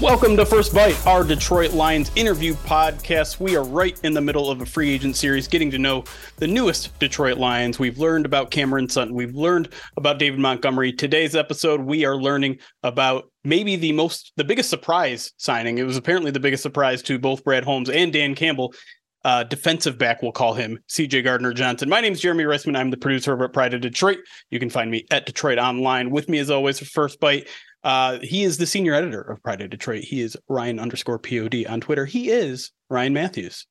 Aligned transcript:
Welcome 0.00 0.34
to 0.38 0.46
First 0.46 0.72
Bite, 0.72 1.06
our 1.06 1.22
Detroit 1.22 1.74
Lions 1.74 2.10
interview 2.16 2.54
podcast. 2.54 3.38
We 3.38 3.54
are 3.54 3.62
right 3.62 4.00
in 4.02 4.14
the 4.14 4.20
middle 4.22 4.50
of 4.50 4.62
a 4.62 4.66
free 4.66 4.94
agent 4.94 5.14
series, 5.14 5.46
getting 5.46 5.70
to 5.72 5.78
know 5.78 6.04
the 6.36 6.46
newest 6.46 6.98
Detroit 6.98 7.36
Lions. 7.36 7.78
We've 7.78 7.98
learned 7.98 8.24
about 8.24 8.50
Cameron 8.50 8.88
Sutton, 8.88 9.14
we've 9.14 9.34
learned 9.34 9.68
about 9.98 10.18
David 10.18 10.40
Montgomery. 10.40 10.94
Today's 10.94 11.36
episode, 11.36 11.82
we 11.82 12.06
are 12.06 12.16
learning 12.16 12.60
about 12.82 13.30
maybe 13.44 13.76
the 13.76 13.92
most, 13.92 14.32
the 14.36 14.44
biggest 14.44 14.70
surprise 14.70 15.32
signing. 15.36 15.76
It 15.76 15.82
was 15.82 15.98
apparently 15.98 16.30
the 16.30 16.40
biggest 16.40 16.62
surprise 16.62 17.02
to 17.02 17.18
both 17.18 17.44
Brad 17.44 17.64
Holmes 17.64 17.90
and 17.90 18.10
Dan 18.10 18.34
Campbell. 18.34 18.72
Uh, 19.22 19.44
defensive 19.44 19.98
back, 19.98 20.22
we'll 20.22 20.32
call 20.32 20.54
him 20.54 20.78
CJ 20.88 21.24
Gardner 21.24 21.52
Johnson. 21.52 21.90
My 21.90 22.00
name 22.00 22.14
is 22.14 22.22
Jeremy 22.22 22.44
Reisman. 22.44 22.74
I'm 22.74 22.88
the 22.88 22.96
producer 22.96 23.34
over 23.34 23.44
at 23.44 23.52
Pride 23.52 23.74
of 23.74 23.82
Detroit. 23.82 24.20
You 24.48 24.58
can 24.58 24.70
find 24.70 24.90
me 24.90 25.04
at 25.10 25.26
DetroitOnLion. 25.26 26.08
With 26.08 26.30
me, 26.30 26.38
as 26.38 26.48
always, 26.48 26.78
for 26.78 26.86
First 26.86 27.20
Bite, 27.20 27.46
uh, 27.82 28.18
he 28.22 28.44
is 28.44 28.58
the 28.58 28.66
senior 28.66 28.94
editor 28.94 29.22
of 29.22 29.42
Pride 29.42 29.60
of 29.60 29.70
Detroit. 29.70 30.04
He 30.04 30.20
is 30.20 30.36
Ryan 30.48 30.78
underscore 30.78 31.18
POD 31.18 31.66
on 31.68 31.80
Twitter. 31.80 32.04
He 32.06 32.30
is 32.30 32.72
Ryan 32.88 33.14
Matthews. 33.14 33.66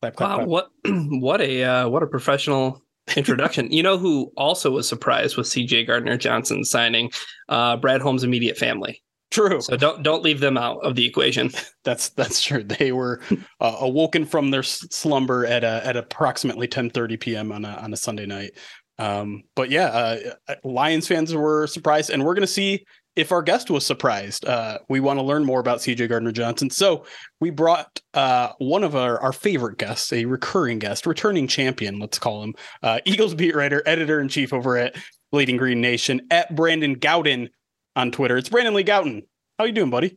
Clap, 0.00 0.16
clap, 0.16 0.30
wow, 0.30 0.36
clap. 0.36 0.48
what 0.48 0.70
what 1.20 1.40
a 1.40 1.64
uh, 1.64 1.88
what 1.88 2.02
a 2.02 2.06
professional 2.06 2.82
introduction. 3.16 3.70
you 3.72 3.82
know 3.82 3.98
who 3.98 4.32
also 4.36 4.70
was 4.70 4.88
surprised 4.88 5.36
with 5.36 5.46
CJ 5.46 5.86
Gardner 5.86 6.16
Johnson 6.16 6.64
signing 6.64 7.10
uh, 7.48 7.76
Brad 7.76 8.00
Holmes' 8.00 8.24
immediate 8.24 8.56
family. 8.56 9.02
True. 9.30 9.60
So 9.60 9.76
don't 9.76 10.02
don't 10.02 10.24
leave 10.24 10.40
them 10.40 10.56
out 10.56 10.78
of 10.82 10.96
the 10.96 11.06
equation. 11.06 11.50
that's 11.84 12.08
that's 12.10 12.42
true. 12.42 12.64
They 12.64 12.92
were 12.92 13.20
uh, 13.60 13.76
awoken 13.80 14.24
from 14.24 14.50
their 14.50 14.62
slumber 14.62 15.46
at 15.46 15.62
uh, 15.62 15.82
at 15.84 15.96
approximately 15.96 16.66
10:30 16.66 17.20
p.m. 17.20 17.52
on 17.52 17.64
a 17.64 17.70
on 17.74 17.92
a 17.92 17.96
Sunday 17.96 18.26
night. 18.26 18.52
Um, 18.98 19.44
but 19.54 19.70
yeah, 19.70 19.86
uh, 19.86 20.18
uh, 20.48 20.54
Lions 20.62 21.08
fans 21.08 21.34
were 21.34 21.66
surprised, 21.66 22.10
and 22.10 22.24
we're 22.24 22.34
going 22.34 22.42
to 22.42 22.46
see 22.46 22.84
if 23.16 23.32
our 23.32 23.42
guest 23.42 23.70
was 23.70 23.84
surprised. 23.84 24.46
Uh, 24.46 24.78
we 24.88 25.00
want 25.00 25.18
to 25.18 25.22
learn 25.22 25.44
more 25.44 25.60
about 25.60 25.78
CJ 25.78 26.08
Gardner 26.08 26.32
Johnson. 26.32 26.70
So 26.70 27.04
we 27.40 27.50
brought 27.50 28.00
uh, 28.14 28.52
one 28.58 28.84
of 28.84 28.94
our, 28.94 29.20
our 29.20 29.32
favorite 29.32 29.78
guests, 29.78 30.12
a 30.12 30.24
recurring 30.24 30.78
guest, 30.78 31.06
returning 31.06 31.48
champion, 31.48 31.98
let's 31.98 32.18
call 32.18 32.42
him, 32.42 32.54
uh, 32.82 33.00
Eagles 33.04 33.34
beat 33.34 33.54
writer, 33.54 33.82
editor 33.86 34.20
in 34.20 34.28
chief 34.28 34.52
over 34.52 34.76
at 34.76 34.96
Bleeding 35.32 35.56
Green 35.56 35.80
Nation, 35.80 36.22
at 36.30 36.54
Brandon 36.54 36.96
Gowton 36.96 37.48
on 37.96 38.10
Twitter. 38.10 38.36
It's 38.36 38.48
Brandon 38.48 38.74
Lee 38.74 38.84
Gowton. 38.84 39.22
How 39.58 39.64
you 39.64 39.72
doing, 39.72 39.90
buddy? 39.90 40.16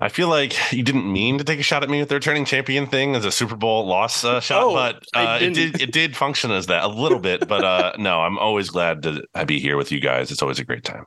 I 0.00 0.08
feel 0.08 0.28
like 0.28 0.72
you 0.72 0.82
didn't 0.82 1.10
mean 1.10 1.38
to 1.38 1.44
take 1.44 1.60
a 1.60 1.62
shot 1.62 1.84
at 1.84 1.88
me 1.88 2.00
with 2.00 2.08
the 2.08 2.16
returning 2.16 2.44
champion 2.44 2.86
thing 2.86 3.14
as 3.14 3.24
a 3.24 3.30
Super 3.30 3.54
Bowl 3.54 3.86
loss 3.86 4.24
uh, 4.24 4.40
shot, 4.40 4.62
oh, 4.62 4.74
but 4.74 5.04
uh, 5.14 5.38
it 5.40 5.54
did 5.54 5.80
it 5.80 5.92
did 5.92 6.16
function 6.16 6.50
as 6.50 6.66
that 6.66 6.82
a 6.82 6.88
little 6.88 7.20
bit. 7.20 7.46
But 7.46 7.64
uh, 7.64 7.92
no, 7.96 8.20
I'm 8.20 8.36
always 8.36 8.70
glad 8.70 9.04
to 9.04 9.22
be 9.46 9.60
here 9.60 9.76
with 9.76 9.92
you 9.92 10.00
guys. 10.00 10.32
It's 10.32 10.42
always 10.42 10.58
a 10.58 10.64
great 10.64 10.82
time. 10.82 11.04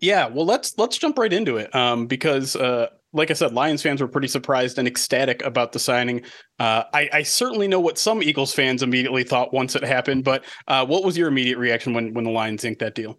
Yeah, 0.00 0.26
well 0.28 0.46
let's 0.46 0.76
let's 0.78 0.98
jump 0.98 1.18
right 1.18 1.32
into 1.32 1.56
it 1.56 1.74
um, 1.74 2.06
because 2.06 2.56
uh, 2.56 2.88
like 3.12 3.30
I 3.30 3.34
said, 3.34 3.52
Lions 3.52 3.82
fans 3.82 4.00
were 4.00 4.08
pretty 4.08 4.28
surprised 4.28 4.78
and 4.78 4.86
ecstatic 4.86 5.42
about 5.44 5.72
the 5.72 5.78
signing. 5.78 6.22
Uh, 6.58 6.84
I, 6.92 7.08
I, 7.12 7.22
certainly 7.22 7.66
know 7.66 7.80
what 7.80 7.98
some 7.98 8.22
Eagles 8.22 8.52
fans 8.52 8.82
immediately 8.82 9.24
thought 9.24 9.54
once 9.54 9.74
it 9.74 9.82
happened, 9.82 10.24
but 10.24 10.44
uh, 10.68 10.84
what 10.84 11.02
was 11.02 11.16
your 11.16 11.28
immediate 11.28 11.58
reaction 11.58 11.94
when 11.94 12.12
when 12.14 12.24
the 12.24 12.30
Lions 12.30 12.64
inked 12.64 12.80
that 12.80 12.94
deal? 12.94 13.18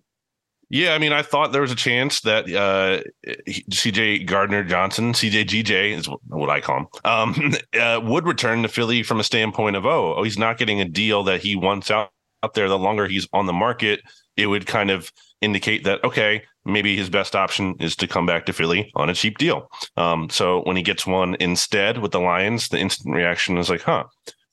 Yeah, 0.69 0.93
I 0.93 0.97
mean, 0.97 1.13
I 1.13 1.21
thought 1.21 1.53
there 1.53 1.61
was 1.61 1.71
a 1.71 1.75
chance 1.75 2.19
that 2.21 2.43
uh, 2.45 3.01
CJ 3.47 4.25
Gardner 4.25 4.65
Johnson, 4.65 5.13
CJGJ 5.13 5.97
is 5.97 6.09
what 6.27 6.49
I 6.49 6.59
call 6.59 6.79
him, 6.79 6.87
um, 7.05 7.53
uh, 7.79 8.01
would 8.03 8.27
return 8.27 8.63
to 8.63 8.67
Philly 8.67 9.01
from 9.01 9.19
a 9.19 9.23
standpoint 9.23 9.77
of, 9.77 9.85
oh, 9.85 10.15
oh, 10.15 10.23
he's 10.23 10.37
not 10.37 10.57
getting 10.57 10.81
a 10.81 10.85
deal 10.85 11.23
that 11.23 11.41
he 11.41 11.55
wants 11.55 11.89
out, 11.89 12.11
out 12.43 12.53
there. 12.53 12.67
The 12.67 12.77
longer 12.77 13.07
he's 13.07 13.29
on 13.31 13.45
the 13.45 13.53
market, 13.53 14.01
it 14.37 14.47
would 14.47 14.65
kind 14.67 14.91
of 14.91 15.11
indicate 15.41 15.83
that, 15.83 16.03
okay, 16.03 16.43
maybe 16.65 16.95
his 16.95 17.09
best 17.09 17.35
option 17.35 17.75
is 17.79 17.95
to 17.95 18.07
come 18.07 18.25
back 18.25 18.45
to 18.45 18.53
Philly 18.53 18.91
on 18.95 19.09
a 19.09 19.13
cheap 19.13 19.37
deal. 19.37 19.69
Um, 19.95 20.29
so 20.29 20.61
when 20.63 20.77
he 20.77 20.83
gets 20.83 21.05
one 21.05 21.35
instead 21.39 21.97
with 21.97 22.11
the 22.11 22.19
Lions, 22.19 22.69
the 22.69 22.79
instant 22.79 23.15
reaction 23.15 23.57
is 23.57 23.69
like, 23.69 23.81
huh, 23.81 24.03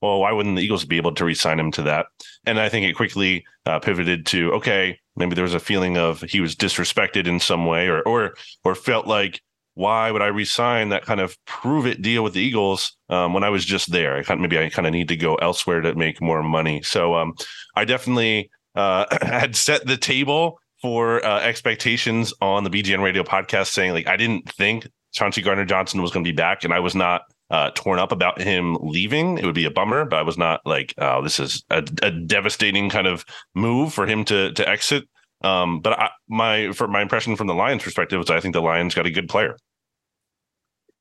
well, 0.02 0.20
why 0.20 0.32
wouldn't 0.32 0.56
the 0.56 0.62
Eagles 0.62 0.84
be 0.84 0.98
able 0.98 1.14
to 1.14 1.24
re-sign 1.24 1.58
him 1.58 1.72
to 1.72 1.82
that? 1.82 2.06
And 2.44 2.60
I 2.60 2.68
think 2.68 2.84
it 2.86 2.94
quickly 2.94 3.44
uh, 3.64 3.78
pivoted 3.78 4.26
to, 4.26 4.52
okay, 4.52 4.98
maybe 5.16 5.34
there 5.34 5.44
was 5.44 5.54
a 5.54 5.60
feeling 5.60 5.96
of 5.96 6.20
he 6.20 6.40
was 6.40 6.54
disrespected 6.54 7.26
in 7.26 7.40
some 7.40 7.64
way, 7.64 7.88
or 7.88 8.02
or 8.02 8.34
or 8.64 8.74
felt 8.74 9.06
like, 9.06 9.40
why 9.74 10.10
would 10.10 10.22
I 10.22 10.26
resign 10.26 10.90
that 10.90 11.06
kind 11.06 11.20
of 11.20 11.36
prove 11.46 11.86
it 11.86 12.02
deal 12.02 12.22
with 12.22 12.34
the 12.34 12.42
Eagles 12.42 12.96
um, 13.08 13.32
when 13.32 13.44
I 13.44 13.50
was 13.50 13.64
just 13.64 13.90
there? 13.90 14.16
I 14.16 14.22
kind 14.22 14.38
of, 14.38 14.42
maybe 14.42 14.58
I 14.62 14.68
kind 14.68 14.86
of 14.86 14.92
need 14.92 15.08
to 15.08 15.16
go 15.16 15.36
elsewhere 15.36 15.80
to 15.80 15.94
make 15.94 16.20
more 16.20 16.42
money. 16.42 16.82
So 16.82 17.14
um, 17.14 17.34
I 17.74 17.86
definitely 17.86 18.50
uh, 18.74 19.06
had 19.22 19.56
set 19.56 19.86
the 19.86 19.96
table 19.96 20.58
for 20.82 21.24
uh, 21.24 21.40
expectations 21.40 22.34
on 22.40 22.64
the 22.64 22.70
BGN 22.70 23.02
Radio 23.02 23.22
podcast, 23.22 23.68
saying 23.68 23.92
like 23.92 24.06
I 24.06 24.16
didn't 24.16 24.50
think 24.52 24.88
Chauncey 25.12 25.42
Gardner 25.42 25.64
Johnson 25.64 26.02
was 26.02 26.10
going 26.10 26.24
to 26.24 26.28
be 26.28 26.36
back, 26.36 26.64
and 26.64 26.72
I 26.72 26.80
was 26.80 26.94
not 26.94 27.22
uh, 27.50 27.70
torn 27.74 27.98
up 27.98 28.12
about 28.12 28.40
him 28.40 28.76
leaving. 28.80 29.38
It 29.38 29.44
would 29.44 29.54
be 29.54 29.64
a 29.64 29.70
bummer, 29.70 30.04
but 30.04 30.18
I 30.18 30.22
was 30.22 30.36
not 30.36 30.60
like, 30.64 30.94
oh, 30.98 31.22
this 31.22 31.38
is 31.38 31.64
a, 31.70 31.86
a 32.02 32.10
devastating 32.10 32.90
kind 32.90 33.06
of 33.06 33.24
move 33.54 33.94
for 33.94 34.06
him 34.06 34.24
to 34.26 34.52
to 34.52 34.68
exit. 34.68 35.04
Um, 35.42 35.80
but 35.80 35.98
I, 35.98 36.10
my 36.28 36.72
for 36.72 36.88
my 36.88 37.02
impression 37.02 37.36
from 37.36 37.46
the 37.46 37.54
Lions' 37.54 37.82
perspective 37.82 38.20
is 38.20 38.30
I 38.30 38.40
think 38.40 38.54
the 38.54 38.62
Lions 38.62 38.94
got 38.94 39.06
a 39.06 39.10
good 39.10 39.28
player. 39.28 39.56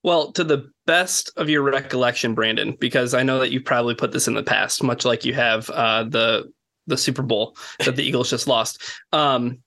Well, 0.03 0.33
to 0.33 0.43
the 0.43 0.69
best 0.85 1.31
of 1.37 1.49
your 1.49 1.61
recollection, 1.61 2.35
Brandon, 2.35 2.75
because 2.77 3.13
I 3.13 3.23
know 3.23 3.39
that 3.39 3.51
you've 3.51 3.63
probably 3.63 3.95
put 3.95 4.11
this 4.11 4.27
in 4.27 4.33
the 4.33 4.43
past, 4.43 4.83
much 4.83 5.05
like 5.05 5.23
you 5.23 5.33
have 5.33 5.69
uh, 5.69 6.03
the 6.03 6.51
the 6.87 6.97
Super 6.97 7.21
Bowl 7.21 7.55
that 7.85 7.95
the 7.95 8.03
Eagles 8.03 8.29
just 8.29 8.47
lost. 8.47 8.81
Um, 9.11 9.59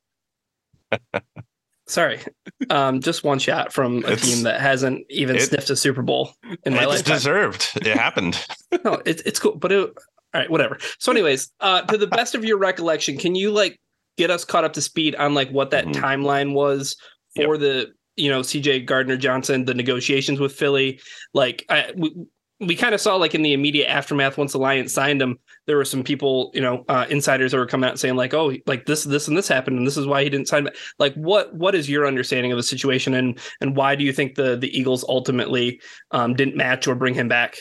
Sorry, 1.88 2.18
um, 2.68 3.00
just 3.00 3.22
one 3.22 3.38
shot 3.38 3.72
from 3.72 4.04
a 4.04 4.12
it's, 4.12 4.22
team 4.22 4.42
that 4.42 4.60
hasn't 4.60 5.06
even 5.08 5.36
it, 5.36 5.42
sniffed 5.42 5.70
a 5.70 5.76
Super 5.76 6.02
Bowl 6.02 6.32
in 6.64 6.74
my 6.74 6.84
life. 6.84 7.00
It's 7.00 7.08
deserved. 7.08 7.70
It 7.76 7.96
happened. 7.96 8.44
no, 8.84 9.00
it's 9.06 9.22
it's 9.22 9.38
cool, 9.38 9.54
but 9.54 9.70
it, 9.70 9.78
all 9.78 10.40
right, 10.40 10.50
whatever. 10.50 10.78
So, 10.98 11.12
anyways, 11.12 11.52
uh, 11.60 11.82
to 11.82 11.96
the 11.96 12.08
best 12.08 12.34
of 12.34 12.44
your 12.44 12.58
recollection, 12.58 13.16
can 13.16 13.36
you 13.36 13.52
like 13.52 13.80
get 14.18 14.32
us 14.32 14.44
caught 14.44 14.64
up 14.64 14.72
to 14.72 14.82
speed 14.82 15.14
on 15.14 15.34
like 15.34 15.50
what 15.50 15.70
that 15.70 15.86
mm-hmm. 15.86 16.04
timeline 16.04 16.54
was 16.54 16.96
for 17.36 17.54
yep. 17.54 17.60
the 17.60 17.92
you 18.16 18.30
know 18.30 18.40
CJ 18.40 18.84
Gardner 18.86 19.16
Johnson, 19.16 19.64
the 19.64 19.74
negotiations 19.74 20.40
with 20.40 20.52
Philly? 20.52 21.00
Like, 21.34 21.64
I, 21.68 21.92
we, 21.96 22.12
we 22.60 22.74
kind 22.74 22.94
of 22.94 23.00
saw 23.00 23.16
like 23.16 23.34
in 23.34 23.42
the 23.42 23.52
immediate 23.52 23.88
aftermath 23.88 24.38
once 24.38 24.54
Lions 24.54 24.92
signed 24.92 25.20
him, 25.20 25.38
there 25.66 25.76
were 25.76 25.84
some 25.84 26.02
people, 26.02 26.50
you 26.54 26.60
know, 26.60 26.84
uh, 26.88 27.06
insiders 27.10 27.52
that 27.52 27.58
were 27.58 27.66
coming 27.66 27.88
out 27.88 27.98
saying 27.98 28.16
like, 28.16 28.32
"Oh, 28.32 28.54
like 28.66 28.86
this, 28.86 29.04
this, 29.04 29.28
and 29.28 29.36
this 29.36 29.48
happened, 29.48 29.76
and 29.76 29.86
this 29.86 29.96
is 29.96 30.06
why 30.06 30.22
he 30.22 30.30
didn't 30.30 30.48
sign." 30.48 30.68
Like, 30.98 31.14
what 31.14 31.54
what 31.54 31.74
is 31.74 31.88
your 31.88 32.06
understanding 32.06 32.52
of 32.52 32.56
the 32.56 32.62
situation, 32.62 33.14
and 33.14 33.38
and 33.60 33.76
why 33.76 33.94
do 33.94 34.04
you 34.04 34.12
think 34.12 34.36
the 34.36 34.56
the 34.56 34.76
Eagles 34.76 35.04
ultimately 35.08 35.80
um, 36.12 36.34
didn't 36.34 36.56
match 36.56 36.86
or 36.86 36.94
bring 36.94 37.14
him 37.14 37.28
back? 37.28 37.58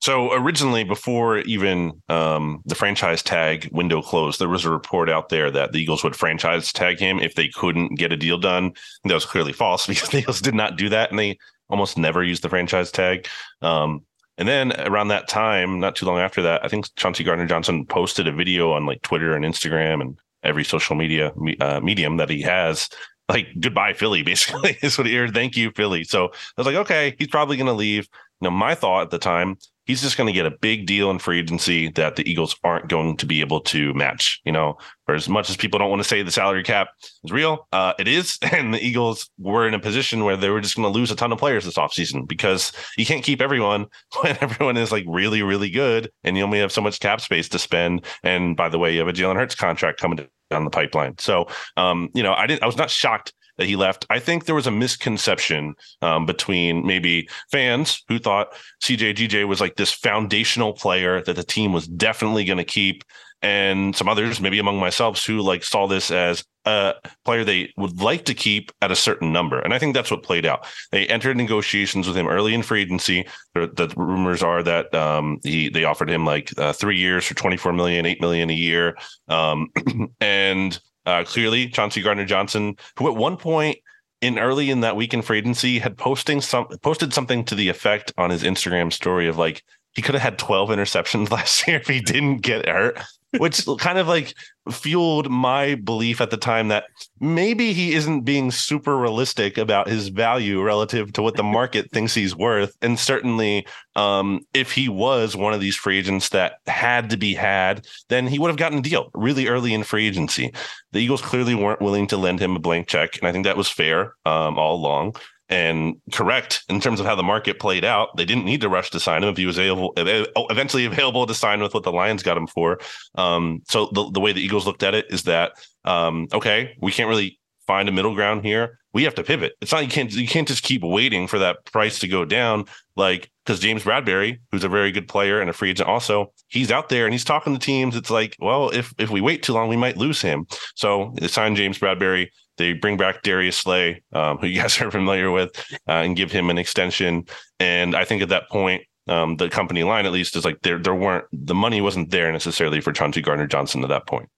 So 0.00 0.32
originally, 0.32 0.84
before 0.84 1.38
even 1.38 2.00
um, 2.08 2.62
the 2.66 2.76
franchise 2.76 3.20
tag 3.20 3.68
window 3.72 4.00
closed, 4.00 4.38
there 4.38 4.48
was 4.48 4.64
a 4.64 4.70
report 4.70 5.10
out 5.10 5.28
there 5.28 5.50
that 5.50 5.72
the 5.72 5.80
Eagles 5.80 6.04
would 6.04 6.14
franchise 6.14 6.72
tag 6.72 7.00
him 7.00 7.18
if 7.18 7.34
they 7.34 7.48
couldn't 7.48 7.96
get 7.96 8.12
a 8.12 8.16
deal 8.16 8.38
done. 8.38 8.72
that 9.04 9.14
was 9.14 9.24
clearly 9.24 9.52
false 9.52 9.86
because 9.88 10.08
the 10.10 10.18
Eagles 10.18 10.40
did 10.40 10.54
not 10.54 10.76
do 10.76 10.88
that, 10.88 11.10
and 11.10 11.18
they 11.18 11.36
almost 11.68 11.98
never 11.98 12.22
used 12.22 12.42
the 12.42 12.48
franchise 12.48 12.90
tag. 12.90 13.26
Um, 13.62 14.02
and 14.38 14.46
then 14.46 14.72
around 14.80 15.08
that 15.08 15.28
time, 15.28 15.80
not 15.80 15.96
too 15.96 16.06
long 16.06 16.18
after 16.18 16.42
that, 16.42 16.64
I 16.64 16.68
think 16.68 16.94
Chauncey 16.96 17.24
Gardner 17.24 17.46
Johnson 17.46 17.84
posted 17.84 18.28
a 18.28 18.32
video 18.32 18.72
on 18.72 18.86
like 18.86 19.02
Twitter 19.02 19.34
and 19.34 19.44
Instagram 19.44 20.00
and 20.00 20.18
every 20.44 20.64
social 20.64 20.94
media 20.94 21.32
uh, 21.60 21.80
medium 21.80 22.18
that 22.18 22.30
he 22.30 22.42
has, 22.42 22.88
like 23.28 23.48
goodbye 23.58 23.92
Philly, 23.92 24.22
basically 24.24 24.78
is 24.82 24.96
what 24.96 25.06
he 25.06 25.14
heard. 25.14 25.34
Thank 25.34 25.56
you, 25.56 25.72
Philly. 25.72 26.04
So 26.04 26.26
I 26.26 26.30
was 26.56 26.66
like, 26.66 26.76
okay, 26.76 27.16
he's 27.18 27.28
probably 27.28 27.56
going 27.56 27.66
to 27.66 27.72
leave. 27.72 28.08
You 28.40 28.46
know, 28.46 28.50
my 28.52 28.76
thought 28.76 29.02
at 29.02 29.10
the 29.10 29.18
time, 29.18 29.56
he's 29.88 30.02
just 30.02 30.16
going 30.16 30.26
to 30.26 30.32
get 30.32 30.46
a 30.46 30.50
big 30.50 30.86
deal 30.86 31.10
in 31.10 31.18
free 31.18 31.40
agency 31.40 31.88
that 31.92 32.14
the 32.14 32.30
Eagles 32.30 32.54
aren't 32.62 32.88
going 32.88 33.16
to 33.16 33.26
be 33.26 33.40
able 33.40 33.60
to 33.62 33.92
match. 33.94 34.40
You 34.44 34.52
know, 34.52 34.76
for 35.06 35.14
as 35.14 35.28
much 35.28 35.50
as 35.50 35.56
people 35.56 35.78
don't 35.78 35.90
want 35.90 36.02
to 36.02 36.08
say 36.08 36.22
the 36.22 36.30
salary 36.30 36.62
cap 36.62 36.88
is 37.24 37.32
real, 37.32 37.66
uh, 37.72 37.94
it 37.98 38.06
is. 38.06 38.38
And 38.58 38.74
the 38.74 38.84
Eagles 38.84 39.30
were 39.38 39.68
in 39.68 39.74
a 39.74 39.78
position 39.78 40.24
where 40.24 40.36
they 40.36 40.50
were 40.50 40.60
just 40.60 40.76
going 40.76 40.90
to 40.90 40.96
lose 40.96 41.10
a 41.10 41.16
ton 41.16 41.32
of 41.32 41.38
players 41.38 41.64
this 41.64 41.76
offseason 41.76 42.26
because 42.26 42.72
you 42.96 43.06
can't 43.06 43.22
keep 43.22 43.40
everyone 43.40 43.86
when 44.20 44.36
everyone 44.40 44.76
is 44.76 44.92
like 44.92 45.04
really, 45.06 45.42
really 45.42 45.70
good 45.70 46.10
and 46.24 46.36
you 46.36 46.42
only 46.42 46.58
have 46.58 46.72
so 46.72 46.80
much 46.80 47.00
cap 47.00 47.20
space 47.20 47.48
to 47.50 47.58
spend. 47.58 48.04
And 48.22 48.56
by 48.56 48.68
the 48.68 48.78
way, 48.78 48.92
you 48.92 48.98
have 48.98 49.08
a 49.08 49.12
Jalen 49.12 49.36
Hurts 49.36 49.54
contract 49.54 50.00
coming 50.00 50.28
down 50.50 50.64
the 50.64 50.70
pipeline. 50.70 51.16
So, 51.18 51.46
um, 51.76 52.10
you 52.14 52.22
know, 52.22 52.34
I 52.34 52.46
didn't, 52.46 52.62
I 52.62 52.66
was 52.66 52.76
not 52.76 52.90
shocked 52.90 53.32
that 53.58 53.66
he 53.66 53.76
left. 53.76 54.06
I 54.08 54.18
think 54.18 54.44
there 54.44 54.54
was 54.54 54.66
a 54.66 54.72
misconception 54.72 55.74
um, 56.00 56.24
between 56.26 56.86
maybe 56.86 57.28
fans 57.50 58.02
who 58.08 58.18
thought 58.18 58.54
CJ 58.82 59.14
GJ 59.14 59.46
was 59.46 59.60
like 59.60 59.76
this 59.76 59.92
foundational 59.92 60.72
player 60.72 61.22
that 61.22 61.36
the 61.36 61.44
team 61.44 61.72
was 61.72 61.86
definitely 61.86 62.44
going 62.44 62.58
to 62.58 62.64
keep, 62.64 63.04
and 63.42 63.94
some 63.94 64.08
others, 64.08 64.40
maybe 64.40 64.58
among 64.58 64.78
myself, 64.78 65.24
who 65.24 65.40
like 65.40 65.62
saw 65.62 65.86
this 65.86 66.10
as 66.10 66.44
a 66.64 66.94
player 67.24 67.44
they 67.44 67.72
would 67.76 68.00
like 68.00 68.24
to 68.26 68.34
keep 68.34 68.72
at 68.82 68.90
a 68.90 68.96
certain 68.96 69.32
number. 69.32 69.58
And 69.60 69.72
I 69.72 69.78
think 69.78 69.94
that's 69.94 70.10
what 70.10 70.22
played 70.22 70.44
out. 70.44 70.66
They 70.90 71.06
entered 71.06 71.36
negotiations 71.36 72.06
with 72.06 72.16
him 72.16 72.28
early 72.28 72.52
in 72.52 72.62
free 72.62 72.82
agency. 72.82 73.26
The, 73.54 73.92
rumors 73.96 74.42
are 74.42 74.62
that 74.62 74.94
um, 74.94 75.38
he 75.42 75.68
they 75.68 75.84
offered 75.84 76.10
him 76.10 76.24
like 76.24 76.52
uh, 76.58 76.72
three 76.72 76.98
years 76.98 77.24
for 77.24 77.34
24 77.34 77.72
million, 77.72 78.06
8 78.06 78.20
million 78.20 78.50
a 78.50 78.54
year. 78.54 78.96
Um, 79.28 79.68
and 80.20 80.78
uh, 81.08 81.24
clearly, 81.24 81.68
Chauncey 81.68 82.02
Gardner 82.02 82.26
Johnson, 82.26 82.76
who 82.98 83.08
at 83.08 83.16
one 83.16 83.38
point 83.38 83.78
in 84.20 84.38
early 84.38 84.70
in 84.70 84.80
that 84.80 84.94
week 84.94 85.14
in 85.14 85.22
free 85.22 85.38
agency 85.38 85.78
had 85.78 85.96
posting 85.96 86.42
some 86.42 86.66
posted 86.82 87.14
something 87.14 87.44
to 87.44 87.54
the 87.54 87.68
effect 87.70 88.12
on 88.18 88.28
his 88.28 88.42
Instagram 88.42 88.92
story 88.92 89.26
of 89.26 89.38
like 89.38 89.62
he 89.94 90.02
could 90.02 90.14
have 90.14 90.22
had 90.22 90.38
12 90.38 90.68
interceptions 90.68 91.30
last 91.32 91.66
year 91.66 91.78
if 91.78 91.86
he 91.86 92.00
didn't 92.00 92.38
get 92.38 92.68
hurt 92.68 93.00
which 93.36 93.66
kind 93.78 93.98
of 93.98 94.08
like 94.08 94.34
fueled 94.70 95.30
my 95.30 95.74
belief 95.74 96.20
at 96.20 96.30
the 96.30 96.36
time 96.36 96.68
that 96.68 96.84
maybe 97.20 97.72
he 97.72 97.94
isn't 97.94 98.22
being 98.22 98.50
super 98.50 98.96
realistic 98.96 99.58
about 99.58 99.88
his 99.88 100.08
value 100.08 100.62
relative 100.62 101.12
to 101.12 101.22
what 101.22 101.36
the 101.36 101.42
market 101.42 101.90
thinks 101.92 102.14
he's 102.14 102.34
worth. 102.34 102.76
And 102.80 102.98
certainly, 102.98 103.66
um, 103.96 104.40
if 104.54 104.72
he 104.72 104.88
was 104.88 105.36
one 105.36 105.52
of 105.52 105.60
these 105.60 105.76
free 105.76 105.98
agents 105.98 106.30
that 106.30 106.58
had 106.66 107.10
to 107.10 107.16
be 107.16 107.34
had, 107.34 107.86
then 108.08 108.26
he 108.26 108.38
would 108.38 108.48
have 108.48 108.56
gotten 108.56 108.78
a 108.78 108.82
deal 108.82 109.10
really 109.14 109.48
early 109.48 109.74
in 109.74 109.84
free 109.84 110.06
agency. 110.06 110.52
The 110.92 111.00
Eagles 111.00 111.22
clearly 111.22 111.54
weren't 111.54 111.82
willing 111.82 112.06
to 112.08 112.16
lend 112.16 112.40
him 112.40 112.56
a 112.56 112.60
blank 112.60 112.88
check, 112.88 113.18
and 113.18 113.28
I 113.28 113.32
think 113.32 113.44
that 113.44 113.56
was 113.56 113.68
fair 113.68 114.14
um, 114.24 114.58
all 114.58 114.76
along 114.76 115.16
and 115.48 115.96
correct 116.12 116.64
in 116.68 116.80
terms 116.80 117.00
of 117.00 117.06
how 117.06 117.14
the 117.14 117.22
market 117.22 117.58
played 117.58 117.84
out. 117.84 118.16
They 118.16 118.24
didn't 118.24 118.44
need 118.44 118.60
to 118.60 118.68
rush 118.68 118.90
to 118.90 119.00
sign 119.00 119.22
him 119.22 119.30
if 119.30 119.36
he 119.36 119.46
was 119.46 119.58
able, 119.58 119.92
eventually 119.96 120.84
available 120.84 121.26
to 121.26 121.34
sign 121.34 121.60
with 121.60 121.74
what 121.74 121.84
the 121.84 121.92
Lions 121.92 122.22
got 122.22 122.36
him 122.36 122.46
for. 122.46 122.78
Um, 123.14 123.62
so 123.68 123.86
the, 123.92 124.10
the 124.10 124.20
way 124.20 124.32
the 124.32 124.42
Eagles 124.42 124.66
looked 124.66 124.82
at 124.82 124.94
it 124.94 125.06
is 125.10 125.22
that 125.24 125.52
um, 125.84 126.28
okay, 126.32 126.76
we 126.80 126.92
can't 126.92 127.08
really 127.08 127.38
find 127.66 127.88
a 127.88 127.92
middle 127.92 128.14
ground 128.14 128.44
here. 128.44 128.78
We 128.94 129.04
have 129.04 129.14
to 129.16 129.22
pivot. 129.22 129.52
It's 129.60 129.70
not 129.70 129.84
you 129.84 129.88
can't 129.88 130.12
you 130.12 130.26
can't 130.26 130.48
just 130.48 130.64
keep 130.64 130.82
waiting 130.82 131.28
for 131.28 131.38
that 131.38 131.64
price 131.66 131.98
to 132.00 132.08
go 132.08 132.24
down. 132.24 132.64
Like 132.96 133.30
because 133.44 133.60
James 133.60 133.84
Bradberry, 133.84 134.40
who's 134.50 134.64
a 134.64 134.68
very 134.68 134.90
good 134.90 135.06
player 135.06 135.40
and 135.40 135.48
a 135.48 135.52
free 135.52 135.70
agent, 135.70 135.88
also 135.88 136.32
he's 136.48 136.70
out 136.70 136.88
there 136.88 137.04
and 137.04 137.14
he's 137.14 137.24
talking 137.24 137.52
to 137.52 137.58
teams. 137.58 137.94
It's 137.94 138.10
like, 138.10 138.36
well, 138.40 138.70
if 138.70 138.92
if 138.98 139.10
we 139.10 139.20
wait 139.20 139.42
too 139.42 139.52
long, 139.52 139.68
we 139.68 139.76
might 139.76 139.96
lose 139.96 140.20
him. 140.20 140.46
So 140.74 141.14
they 141.20 141.28
signed 141.28 141.56
James 141.56 141.78
Bradberry. 141.78 142.28
They 142.58 142.74
bring 142.74 142.96
back 142.96 143.22
Darius 143.22 143.56
Slay, 143.56 144.02
um, 144.12 144.38
who 144.38 144.46
you 144.46 144.60
guys 144.60 144.80
are 144.82 144.90
familiar 144.90 145.30
with, 145.30 145.50
uh, 145.88 146.02
and 146.02 146.16
give 146.16 146.30
him 146.30 146.50
an 146.50 146.58
extension. 146.58 147.24
And 147.58 147.96
I 147.96 148.04
think 148.04 148.22
at 148.22 148.28
that 148.28 148.48
point, 148.50 148.82
um, 149.08 149.36
the 149.36 149.48
company 149.48 149.84
line 149.84 150.04
at 150.04 150.12
least 150.12 150.36
is 150.36 150.44
like 150.44 150.60
there 150.62 150.78
there 150.78 150.94
weren't 150.94 151.24
the 151.32 151.54
money 151.54 151.80
wasn't 151.80 152.10
there 152.10 152.30
necessarily 152.30 152.80
for 152.80 152.92
Chauncey 152.92 153.22
Gardner 153.22 153.46
Johnson 153.46 153.82
at 153.82 153.88
that 153.88 154.06
point. 154.06 154.28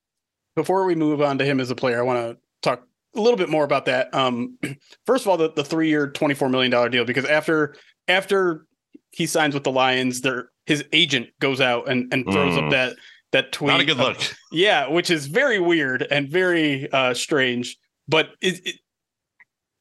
Before 0.55 0.85
we 0.85 0.95
move 0.95 1.21
on 1.21 1.39
to 1.39 1.45
him 1.45 1.61
as 1.61 1.71
a 1.71 1.75
player, 1.75 1.99
I 1.99 2.03
want 2.03 2.19
to 2.21 2.39
talk 2.63 2.87
a 3.17 3.21
little 3.21 3.37
bit 3.37 3.49
more 3.49 3.65
about 3.65 3.87
that. 3.87 4.15
Um, 4.15 4.59
first 5.07 5.25
of 5.25 5.29
all, 5.29 5.37
the, 5.37 5.51
the 5.51 5.65
three 5.65 5.89
year, 5.89 6.09
twenty 6.09 6.35
four 6.35 6.49
million 6.49 6.71
dollar 6.71 6.89
deal 6.89 7.05
because 7.05 7.25
after 7.25 7.75
after 8.07 8.67
he 9.11 9.27
signs 9.27 9.55
with 9.55 9.65
the 9.65 9.73
Lions, 9.73 10.21
there 10.21 10.51
his 10.67 10.85
agent 10.93 11.29
goes 11.41 11.61
out 11.61 11.89
and, 11.89 12.13
and 12.13 12.25
throws 12.25 12.55
mm. 12.55 12.65
up 12.65 12.71
that 12.71 12.97
that 13.33 13.53
tweet. 13.53 13.69
Not 13.69 13.81
a 13.81 13.85
good 13.85 13.97
look. 13.97 14.19
yeah, 14.53 14.89
which 14.89 15.11
is 15.11 15.27
very 15.27 15.59
weird 15.59 16.07
and 16.11 16.29
very 16.29 16.91
uh, 16.93 17.15
strange. 17.15 17.77
But 18.11 18.31
it, 18.41 18.67
it, 18.67 18.77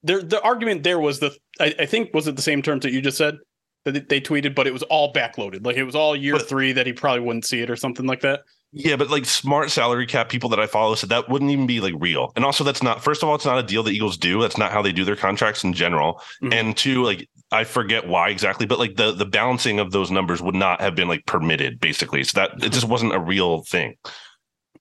there, 0.03 0.21
the 0.21 0.41
argument 0.41 0.83
there 0.83 0.99
was 0.99 1.19
the 1.19 1.35
I, 1.59 1.75
I, 1.79 1.85
think 1.85 2.13
was 2.13 2.27
it 2.27 2.35
the 2.35 2.41
same 2.41 2.61
terms 2.61 2.83
that 2.83 2.93
you 2.93 3.01
just 3.01 3.17
said 3.17 3.37
that 3.85 4.07
they 4.07 4.21
tweeted, 4.21 4.55
but 4.55 4.67
it 4.67 4.73
was 4.73 4.83
all 4.83 5.11
backloaded. 5.11 5.65
Like 5.65 5.75
it 5.75 5.83
was 5.83 5.95
all 5.95 6.15
year 6.15 6.33
but, 6.33 6.47
three 6.47 6.71
that 6.73 6.85
he 6.85 6.93
probably 6.93 7.21
wouldn't 7.21 7.45
see 7.45 7.61
it 7.61 7.69
or 7.69 7.75
something 7.75 8.05
like 8.05 8.21
that. 8.21 8.41
Yeah, 8.71 8.97
but 8.97 9.09
like 9.09 9.25
smart 9.25 9.71
salary 9.71 10.05
cap 10.05 10.29
people 10.29 10.49
that 10.49 10.59
I 10.59 10.67
follow 10.67 10.93
said 10.93 11.09
that 11.09 11.27
wouldn't 11.27 11.49
even 11.49 11.65
be 11.65 11.81
like 11.81 11.95
real. 11.97 12.31
And 12.35 12.45
also 12.45 12.63
that's 12.63 12.83
not 12.83 13.03
first 13.03 13.23
of 13.23 13.29
all, 13.29 13.35
it's 13.35 13.45
not 13.45 13.57
a 13.57 13.63
deal 13.63 13.81
the 13.81 13.91
Eagles 13.91 14.15
do. 14.15 14.41
That's 14.41 14.59
not 14.59 14.71
how 14.71 14.83
they 14.83 14.91
do 14.91 15.03
their 15.03 15.15
contracts 15.15 15.63
in 15.63 15.73
general. 15.73 16.21
Mm-hmm. 16.43 16.53
And 16.53 16.77
two, 16.77 17.03
like 17.03 17.27
I 17.51 17.63
forget 17.63 18.07
why 18.07 18.29
exactly, 18.29 18.67
but 18.67 18.77
like 18.77 18.95
the 18.95 19.11
the 19.11 19.25
balancing 19.25 19.79
of 19.79 19.91
those 19.91 20.11
numbers 20.11 20.41
would 20.41 20.55
not 20.55 20.81
have 20.81 20.93
been 20.93 21.07
like 21.07 21.25
permitted, 21.25 21.79
basically. 21.79 22.23
So 22.23 22.39
that 22.39 22.63
it 22.63 22.71
just 22.71 22.87
wasn't 22.87 23.15
a 23.15 23.19
real 23.19 23.63
thing. 23.63 23.95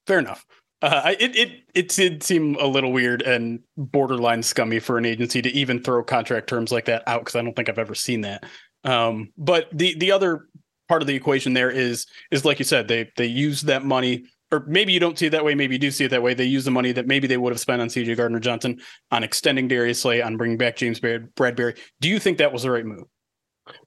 Fair 0.07 0.19
enough. 0.19 0.45
Uh, 0.81 1.15
it, 1.19 1.35
it 1.35 1.51
it 1.75 1.89
did 1.89 2.23
seem 2.23 2.55
a 2.57 2.67
little 2.67 2.93
weird 2.93 3.23
and 3.23 3.61
borderline 3.77 4.43
scummy 4.43 4.79
for 4.79 4.97
an 4.97 5.05
agency 5.05 5.43
to 5.43 5.51
even 5.51 5.83
throw 5.83 6.03
contract 6.05 6.49
terms 6.49 6.71
like 6.71 6.85
that 6.85 7.03
out 7.09 7.21
because 7.21 7.35
I 7.35 7.43
don't 7.43 7.55
think 7.55 7.69
I've 7.69 7.81
ever 7.81 7.97
seen 7.97 8.21
that. 8.21 8.45
Um, 8.85 9.33
but 9.37 9.67
the 9.73 9.99
the 9.99 10.13
other 10.13 10.47
part 10.89 11.03
of 11.03 11.09
the 11.09 11.17
equation 11.17 11.53
there 11.53 11.71
is 11.71 12.07
is 12.31 12.45
like 12.45 12.59
you 12.61 12.65
said 12.65 12.87
they 12.87 13.11
they 13.17 13.27
use 13.27 13.63
that 13.63 13.85
money 13.85 14.25
or 14.53 14.65
maybe 14.67 14.93
you 14.93 15.01
don't 15.01 15.19
see 15.19 15.27
it 15.27 15.31
that 15.31 15.45
way 15.45 15.55
maybe 15.55 15.75
you 15.75 15.79
do 15.79 15.91
see 15.91 16.05
it 16.05 16.11
that 16.11 16.23
way 16.23 16.33
they 16.33 16.45
use 16.45 16.65
the 16.65 16.71
money 16.71 16.93
that 16.93 17.07
maybe 17.07 17.27
they 17.27 17.37
would 17.37 17.53
have 17.53 17.61
spent 17.61 17.83
on 17.83 17.89
CJ 17.89 18.17
Gardner 18.17 18.41
Johnson 18.41 18.81
on 19.11 19.25
extending 19.25 19.67
Darius 19.67 20.01
Slay 20.01 20.23
on 20.23 20.37
bringing 20.37 20.57
back 20.57 20.77
James 20.77 21.01
Bradberry. 21.01 21.77
Do 22.01 22.09
you 22.09 22.19
think 22.21 22.39
that 22.39 22.53
was 22.53 22.63
the 22.63 22.71
right 22.71 22.87
move? 22.87 23.05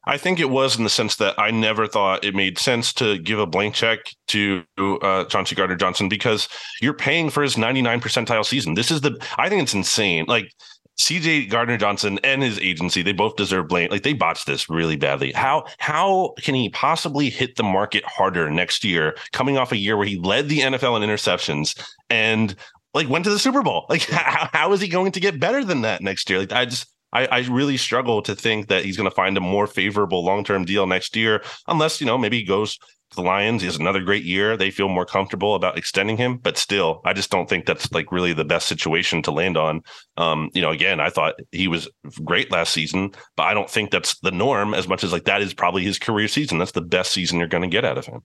I 0.06 0.18
think 0.18 0.40
it 0.40 0.50
was 0.50 0.78
in 0.78 0.84
the 0.84 0.90
sense 0.90 1.16
that 1.18 1.38
I 1.38 1.52
never 1.52 1.88
thought 1.88 2.24
it 2.24 2.36
made 2.36 2.58
sense 2.58 2.94
to 2.94 3.18
give 3.20 3.40
a 3.40 3.46
blank 3.46 3.76
check 3.76 4.00
to 4.30 4.64
uh, 4.78 5.26
Chauncey 5.26 5.56
Gardner 5.56 5.76
Johnson 5.76 6.10
because 6.10 6.48
you're 6.82 6.94
paying 6.94 7.30
for 7.30 7.44
his 7.44 7.58
99 7.58 8.02
percentile 8.02 8.46
season. 8.46 8.74
This 8.74 8.92
is 8.92 9.02
the 9.02 9.18
I 9.38 9.50
think 9.50 9.64
it's 9.64 9.74
insane. 9.74 10.26
Like 10.28 10.52
CJ 11.00 11.50
Gardner 11.50 11.78
Johnson 11.78 12.20
and 12.24 12.44
his 12.44 12.60
agency, 12.60 13.02
they 13.02 13.14
both 13.14 13.36
deserve 13.36 13.68
blame. 13.68 13.90
Like 13.90 14.04
they 14.04 14.14
botched 14.14 14.46
this 14.46 14.70
really 14.70 14.96
badly. 14.96 15.32
How 15.32 15.66
how 15.80 16.34
can 16.42 16.56
he 16.56 16.70
possibly 16.70 17.30
hit 17.30 17.56
the 17.56 17.64
market 17.64 18.04
harder 18.06 18.50
next 18.50 18.84
year, 18.84 19.16
coming 19.32 19.58
off 19.58 19.72
a 19.72 19.78
year 19.78 19.98
where 19.98 20.08
he 20.08 20.18
led 20.18 20.50
the 20.50 20.60
NFL 20.60 21.02
in 21.02 21.10
interceptions 21.10 21.80
and 22.10 22.56
like 22.94 23.10
went 23.10 23.26
to 23.26 23.32
the 23.32 23.40
Super 23.40 23.64
Bowl? 23.64 23.86
Like 23.90 24.04
how, 24.10 24.50
how 24.54 24.74
is 24.74 24.82
he 24.82 24.88
going 24.88 25.12
to 25.14 25.20
get 25.20 25.40
better 25.40 25.64
than 25.64 25.82
that 25.82 26.02
next 26.02 26.30
year? 26.30 26.40
Like 26.40 26.52
I 26.52 26.66
just 26.66 26.88
I, 27.14 27.26
I 27.28 27.40
really 27.50 27.78
struggle 27.78 28.22
to 28.24 28.36
think 28.36 28.68
that 28.68 28.86
he's 28.86 28.98
going 28.98 29.10
to 29.10 29.16
find 29.16 29.38
a 29.38 29.42
more 29.42 29.68
favorable 29.68 30.24
long 30.24 30.44
term 30.44 30.66
deal 30.66 30.88
next 30.88 31.16
year, 31.16 31.44
unless 31.68 32.00
you 32.00 32.08
know 32.08 32.18
maybe 32.18 32.40
he 32.40 32.44
goes 32.44 32.78
to 32.78 33.16
the 33.16 33.22
Lions. 33.22 33.62
He 33.62 33.68
has 33.68 33.78
another 33.78 34.02
great 34.02 34.24
year. 34.24 34.56
They 34.56 34.72
feel 34.72 34.90
more 34.90 35.06
comfortable 35.06 35.56
about 35.56 35.78
extending 35.78 36.18
him, 36.18 36.38
but 36.38 36.58
still, 36.58 37.02
I 37.06 37.14
just 37.14 37.30
don't 37.30 37.50
think 37.50 37.66
that's 37.66 37.92
like 37.92 38.12
really 38.12 38.34
the 38.34 38.46
best 38.46 38.68
situation 38.68 39.22
to 39.24 39.32
land 39.32 39.58
on. 39.58 39.82
Um, 40.18 40.50
you 40.54 40.62
know, 40.62 40.72
again, 40.72 41.00
I 41.00 41.10
thought 41.10 41.36
he 41.52 41.68
was 41.68 41.90
great 42.24 42.52
last 42.52 42.74
season, 42.74 43.12
but 43.36 43.44
I 43.44 43.54
don't 43.54 43.70
think 43.70 43.92
that's 43.92 44.20
the 44.20 44.32
norm 44.32 44.74
as 44.74 44.88
much 44.88 45.04
as 45.04 45.12
like 45.12 45.26
that 45.26 45.42
is 45.42 45.54
probably 45.54 45.84
his 45.84 46.00
career 46.00 46.28
season. 46.28 46.58
That's 46.58 46.72
the 46.72 46.82
best 46.82 47.12
season 47.12 47.40
you're 47.40 47.48
going 47.48 47.64
to 47.64 47.68
get 47.70 47.86
out 47.86 47.98
of 47.98 48.06
him. 48.06 48.22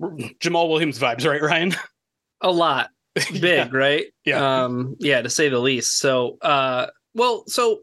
Jamaal 0.00 0.68
Williams 0.68 0.98
vibes, 0.98 1.28
right, 1.28 1.42
Ryan? 1.42 1.74
A 2.40 2.50
lot. 2.50 2.90
Big, 3.32 3.42
yeah. 3.42 3.68
right? 3.72 4.06
Yeah. 4.24 4.64
Um, 4.64 4.94
yeah, 5.00 5.22
to 5.22 5.30
say 5.30 5.48
the 5.48 5.58
least. 5.58 5.98
So, 5.98 6.38
uh, 6.40 6.86
well, 7.14 7.42
so 7.48 7.80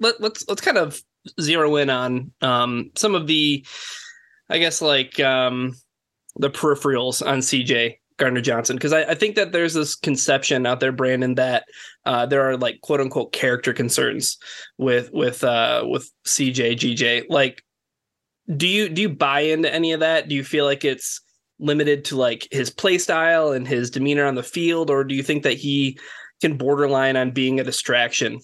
let, 0.00 0.20
let's 0.20 0.46
let's 0.48 0.60
kind 0.60 0.78
of 0.78 1.00
zero 1.40 1.76
in 1.76 1.90
on 1.90 2.32
um, 2.40 2.90
some 2.94 3.14
of 3.14 3.26
the, 3.26 3.64
I 4.48 4.58
guess 4.58 4.80
like 4.80 5.18
um, 5.20 5.74
the 6.36 6.50
peripherals 6.50 7.26
on 7.26 7.38
CJ 7.38 7.98
Gardner 8.18 8.40
Johnson 8.40 8.76
because 8.76 8.92
I, 8.92 9.02
I, 9.02 9.14
think 9.14 9.36
that 9.36 9.52
there's 9.52 9.74
this 9.74 9.94
conception 9.94 10.66
out 10.66 10.80
there, 10.80 10.92
Brandon, 10.92 11.34
that 11.34 11.64
uh, 12.04 12.26
there 12.26 12.48
are 12.48 12.56
like 12.56 12.80
quote 12.80 13.00
unquote 13.00 13.32
character 13.32 13.72
concerns 13.72 14.38
with 14.78 15.10
with 15.12 15.44
uh, 15.44 15.84
with 15.86 16.10
CJ 16.26 16.76
GJ. 16.76 17.24
Like, 17.28 17.62
do 18.56 18.66
you 18.66 18.88
do 18.88 19.02
you 19.02 19.08
buy 19.08 19.40
into 19.40 19.72
any 19.72 19.92
of 19.92 20.00
that? 20.00 20.28
Do 20.28 20.34
you 20.34 20.44
feel 20.44 20.64
like 20.64 20.84
it's 20.84 21.20
limited 21.58 22.04
to 22.06 22.16
like 22.16 22.48
his 22.50 22.70
play 22.70 22.98
style 22.98 23.52
and 23.52 23.66
his 23.66 23.90
demeanor 23.90 24.24
on 24.24 24.34
the 24.34 24.42
field, 24.42 24.90
or 24.90 25.04
do 25.04 25.14
you 25.14 25.22
think 25.22 25.42
that 25.42 25.54
he 25.54 25.98
can 26.40 26.56
borderline 26.56 27.16
on 27.16 27.30
being 27.30 27.60
a 27.60 27.64
distraction 27.64 28.40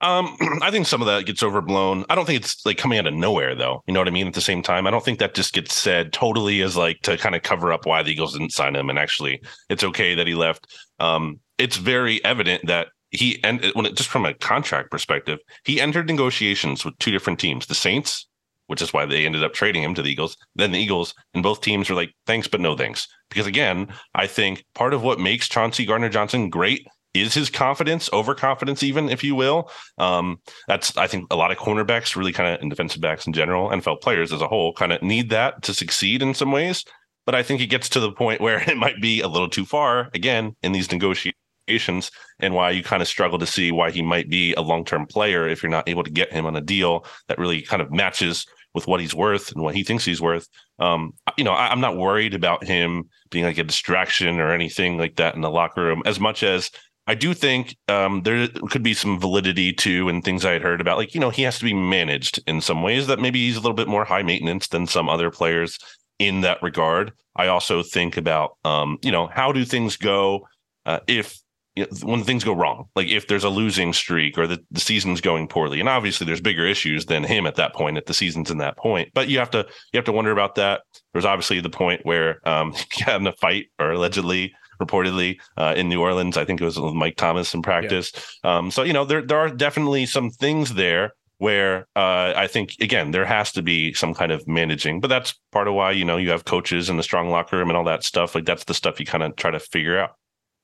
um, 0.00 0.36
I 0.62 0.70
think 0.70 0.86
some 0.86 1.00
of 1.00 1.06
that 1.06 1.26
gets 1.26 1.42
overblown. 1.42 2.04
I 2.08 2.14
don't 2.14 2.26
think 2.26 2.42
it's 2.42 2.64
like 2.64 2.78
coming 2.78 2.98
out 2.98 3.06
of 3.06 3.14
nowhere, 3.14 3.54
though. 3.54 3.82
You 3.86 3.94
know 3.94 4.00
what 4.00 4.08
I 4.08 4.12
mean? 4.12 4.26
At 4.26 4.34
the 4.34 4.40
same 4.40 4.62
time, 4.62 4.86
I 4.86 4.90
don't 4.90 5.04
think 5.04 5.18
that 5.18 5.34
just 5.34 5.52
gets 5.52 5.74
said 5.74 6.12
totally 6.12 6.62
as 6.62 6.76
like 6.76 7.00
to 7.02 7.16
kind 7.16 7.34
of 7.34 7.42
cover 7.42 7.72
up 7.72 7.86
why 7.86 8.02
the 8.02 8.10
Eagles 8.10 8.32
didn't 8.32 8.52
sign 8.52 8.76
him. 8.76 8.90
And 8.90 8.98
actually, 8.98 9.42
it's 9.68 9.84
okay 9.84 10.14
that 10.14 10.26
he 10.26 10.34
left. 10.34 10.66
Um, 10.98 11.40
it's 11.58 11.76
very 11.76 12.24
evident 12.24 12.66
that 12.66 12.88
he 13.10 13.42
and 13.42 13.64
when 13.74 13.86
it, 13.86 13.96
just 13.96 14.08
from 14.08 14.24
a 14.24 14.34
contract 14.34 14.90
perspective, 14.90 15.38
he 15.64 15.80
entered 15.80 16.06
negotiations 16.06 16.84
with 16.84 16.96
two 16.98 17.10
different 17.10 17.38
teams, 17.38 17.66
the 17.66 17.74
Saints, 17.74 18.26
which 18.68 18.80
is 18.80 18.92
why 18.92 19.04
they 19.04 19.26
ended 19.26 19.42
up 19.42 19.52
trading 19.52 19.82
him 19.82 19.94
to 19.94 20.02
the 20.02 20.10
Eagles, 20.10 20.36
then 20.54 20.70
the 20.70 20.78
Eagles, 20.78 21.12
and 21.34 21.42
both 21.42 21.60
teams 21.60 21.90
were 21.90 21.96
like, 21.96 22.14
thanks, 22.26 22.46
but 22.46 22.60
no 22.60 22.76
thanks. 22.76 23.08
Because 23.28 23.46
again, 23.46 23.88
I 24.14 24.28
think 24.28 24.64
part 24.74 24.94
of 24.94 25.02
what 25.02 25.18
makes 25.18 25.48
Chauncey 25.48 25.84
Gardner 25.84 26.08
Johnson 26.08 26.48
great 26.48 26.86
is 27.14 27.34
his 27.34 27.50
confidence, 27.50 28.08
overconfidence, 28.12 28.82
even 28.82 29.08
if 29.08 29.24
you 29.24 29.34
will. 29.34 29.70
Um, 29.98 30.38
that's 30.68 30.96
I 30.96 31.06
think 31.06 31.32
a 31.32 31.36
lot 31.36 31.50
of 31.50 31.58
cornerbacks, 31.58 32.16
really 32.16 32.32
kind 32.32 32.54
of, 32.54 32.60
and 32.60 32.70
defensive 32.70 33.00
backs 33.00 33.26
in 33.26 33.32
general, 33.32 33.70
NFL 33.70 34.00
players 34.00 34.32
as 34.32 34.40
a 34.40 34.48
whole, 34.48 34.72
kind 34.72 34.92
of 34.92 35.02
need 35.02 35.30
that 35.30 35.62
to 35.62 35.74
succeed 35.74 36.22
in 36.22 36.34
some 36.34 36.52
ways. 36.52 36.84
But 37.26 37.34
I 37.34 37.42
think 37.42 37.60
it 37.60 37.66
gets 37.66 37.88
to 37.90 38.00
the 38.00 38.12
point 38.12 38.40
where 38.40 38.60
it 38.68 38.76
might 38.76 39.00
be 39.00 39.20
a 39.20 39.28
little 39.28 39.48
too 39.48 39.64
far 39.64 40.10
again 40.14 40.56
in 40.62 40.72
these 40.72 40.90
negotiations, 40.92 42.10
and 42.38 42.54
why 42.54 42.70
you 42.70 42.82
kind 42.82 43.02
of 43.02 43.08
struggle 43.08 43.38
to 43.38 43.46
see 43.46 43.70
why 43.70 43.90
he 43.90 44.02
might 44.02 44.28
be 44.28 44.54
a 44.54 44.60
long 44.60 44.84
term 44.84 45.06
player 45.06 45.48
if 45.48 45.62
you're 45.62 45.70
not 45.70 45.88
able 45.88 46.04
to 46.04 46.10
get 46.10 46.32
him 46.32 46.46
on 46.46 46.56
a 46.56 46.60
deal 46.60 47.04
that 47.28 47.38
really 47.38 47.62
kind 47.62 47.82
of 47.82 47.90
matches 47.90 48.46
with 48.74 48.86
what 48.86 49.00
he's 49.00 49.14
worth 49.14 49.50
and 49.52 49.62
what 49.62 49.74
he 49.74 49.82
thinks 49.82 50.04
he's 50.04 50.20
worth. 50.20 50.46
Um, 50.78 51.12
you 51.36 51.44
know, 51.44 51.52
I, 51.52 51.68
I'm 51.68 51.80
not 51.80 51.96
worried 51.96 52.34
about 52.34 52.64
him 52.64 53.08
being 53.30 53.44
like 53.44 53.58
a 53.58 53.64
distraction 53.64 54.38
or 54.38 54.52
anything 54.52 54.96
like 54.96 55.16
that 55.16 55.34
in 55.34 55.40
the 55.40 55.50
locker 55.50 55.82
room 55.82 56.02
as 56.06 56.20
much 56.20 56.42
as 56.42 56.70
I 57.10 57.14
do 57.14 57.34
think 57.34 57.76
um, 57.88 58.22
there 58.22 58.46
could 58.70 58.84
be 58.84 58.94
some 58.94 59.18
validity 59.18 59.72
to 59.72 60.08
and 60.08 60.22
things 60.22 60.44
I 60.44 60.52
had 60.52 60.62
heard 60.62 60.80
about, 60.80 60.96
like, 60.96 61.12
you 61.12 61.18
know, 61.18 61.30
he 61.30 61.42
has 61.42 61.58
to 61.58 61.64
be 61.64 61.74
managed 61.74 62.40
in 62.46 62.60
some 62.60 62.84
ways 62.84 63.08
that 63.08 63.18
maybe 63.18 63.44
he's 63.44 63.56
a 63.56 63.60
little 63.60 63.74
bit 63.74 63.88
more 63.88 64.04
high 64.04 64.22
maintenance 64.22 64.68
than 64.68 64.86
some 64.86 65.08
other 65.08 65.28
players 65.28 65.76
in 66.20 66.42
that 66.42 66.62
regard. 66.62 67.12
I 67.34 67.48
also 67.48 67.82
think 67.82 68.16
about, 68.16 68.52
um, 68.64 68.96
you 69.02 69.10
know, 69.10 69.26
how 69.26 69.50
do 69.50 69.64
things 69.64 69.96
go 69.96 70.46
uh, 70.86 71.00
if 71.08 71.36
you 71.74 71.82
know, 71.82 71.88
when 72.04 72.22
things 72.22 72.44
go 72.44 72.52
wrong, 72.52 72.86
like 72.94 73.08
if 73.08 73.26
there's 73.26 73.42
a 73.42 73.48
losing 73.48 73.92
streak 73.92 74.38
or 74.38 74.46
the, 74.46 74.64
the 74.70 74.80
season's 74.80 75.20
going 75.20 75.48
poorly, 75.48 75.80
and 75.80 75.88
obviously 75.88 76.26
there's 76.26 76.40
bigger 76.40 76.64
issues 76.64 77.06
than 77.06 77.24
him 77.24 77.44
at 77.44 77.56
that 77.56 77.74
point, 77.74 77.96
at 77.96 78.06
the 78.06 78.14
season's 78.14 78.52
in 78.52 78.58
that 78.58 78.76
point. 78.76 79.10
But 79.14 79.28
you 79.28 79.40
have 79.40 79.50
to 79.50 79.66
you 79.92 79.98
have 79.98 80.04
to 80.04 80.12
wonder 80.12 80.30
about 80.30 80.54
that. 80.54 80.82
There's 81.12 81.24
obviously 81.24 81.60
the 81.60 81.70
point 81.70 82.06
where 82.06 82.38
um, 82.48 82.72
he 82.92 83.04
got 83.04 83.20
in 83.20 83.26
a 83.26 83.32
fight 83.32 83.66
or 83.80 83.90
allegedly 83.90 84.52
reportedly 84.80 85.40
uh, 85.56 85.74
in 85.76 85.88
New 85.88 86.00
Orleans. 86.00 86.36
I 86.36 86.44
think 86.44 86.60
it 86.60 86.64
was 86.64 86.78
with 86.78 86.94
Mike 86.94 87.16
Thomas 87.16 87.54
in 87.54 87.62
practice. 87.62 88.12
Yeah. 88.44 88.58
Um, 88.58 88.70
so 88.70 88.82
you 88.82 88.92
know 88.92 89.04
there 89.04 89.22
there 89.22 89.38
are 89.38 89.50
definitely 89.50 90.06
some 90.06 90.30
things 90.30 90.74
there 90.74 91.12
where 91.38 91.86
uh, 91.96 92.34
I 92.36 92.46
think 92.46 92.76
again 92.80 93.12
there 93.12 93.24
has 93.24 93.50
to 93.52 93.62
be 93.62 93.94
some 93.94 94.14
kind 94.14 94.30
of 94.30 94.46
managing, 94.46 95.00
but 95.00 95.08
that's 95.08 95.34
part 95.52 95.68
of 95.68 95.74
why 95.74 95.92
you 95.92 96.04
know 96.04 96.16
you 96.16 96.30
have 96.30 96.44
coaches 96.44 96.88
and 96.88 96.98
the 96.98 97.02
strong 97.02 97.30
locker 97.30 97.56
room 97.56 97.70
and 97.70 97.76
all 97.76 97.84
that 97.84 98.04
stuff. 98.04 98.34
Like 98.34 98.44
that's 98.44 98.64
the 98.64 98.74
stuff 98.74 99.00
you 99.00 99.06
kind 99.06 99.22
of 99.22 99.36
try 99.36 99.50
to 99.50 99.60
figure 99.60 99.98
out. 99.98 100.16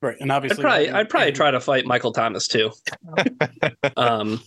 Right, 0.02 0.16
and 0.20 0.30
obviously, 0.30 0.62
I'd 0.62 0.68
probably 0.68 0.90
I'd 0.90 1.08
probably 1.08 1.32
try 1.32 1.50
to 1.50 1.61
fight 1.61 1.87
Michael 1.87 2.12
Thomas 2.12 2.46
too. 2.46 2.70
um, 3.96 4.42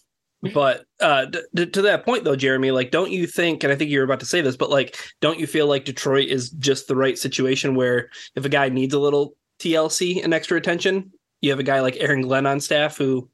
but 0.53 0.85
uh, 1.01 1.25
d- 1.25 1.65
to 1.65 1.81
that 1.81 2.05
point 2.05 2.23
though, 2.23 2.35
Jeremy, 2.35 2.71
like, 2.71 2.91
don't 2.91 3.11
you 3.11 3.27
think? 3.27 3.63
And 3.63 3.73
I 3.73 3.75
think 3.75 3.91
you're 3.91 4.03
about 4.03 4.19
to 4.21 4.25
say 4.25 4.41
this, 4.41 4.55
but 4.55 4.69
like, 4.69 4.97
don't 5.21 5.39
you 5.39 5.47
feel 5.47 5.67
like 5.67 5.85
Detroit 5.85 6.27
is 6.27 6.51
just 6.51 6.87
the 6.87 6.95
right 6.95 7.17
situation 7.17 7.75
where 7.75 8.09
if 8.35 8.45
a 8.45 8.49
guy 8.49 8.69
needs 8.69 8.93
a 8.93 8.99
little 8.99 9.35
TLC 9.59 10.23
and 10.23 10.33
extra 10.33 10.57
attention. 10.57 11.11
You 11.41 11.51
have 11.51 11.59
a 11.59 11.63
guy 11.63 11.81
like 11.81 11.97
Aaron 11.99 12.21
Glenn 12.21 12.45
on 12.45 12.59
staff 12.59 12.97
who 12.97 13.29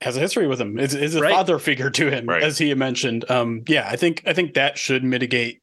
has 0.00 0.16
a 0.16 0.20
history 0.20 0.46
with 0.46 0.60
him. 0.60 0.78
Is 0.78 0.94
is 0.94 1.14
a 1.14 1.20
right? 1.20 1.32
father 1.32 1.58
figure 1.58 1.90
to 1.90 2.10
him, 2.10 2.26
right. 2.26 2.42
as 2.42 2.58
he 2.58 2.72
mentioned. 2.74 3.30
Um, 3.30 3.62
yeah, 3.66 3.88
I 3.90 3.96
think 3.96 4.22
I 4.26 4.32
think 4.32 4.54
that 4.54 4.78
should 4.78 5.04
mitigate 5.04 5.62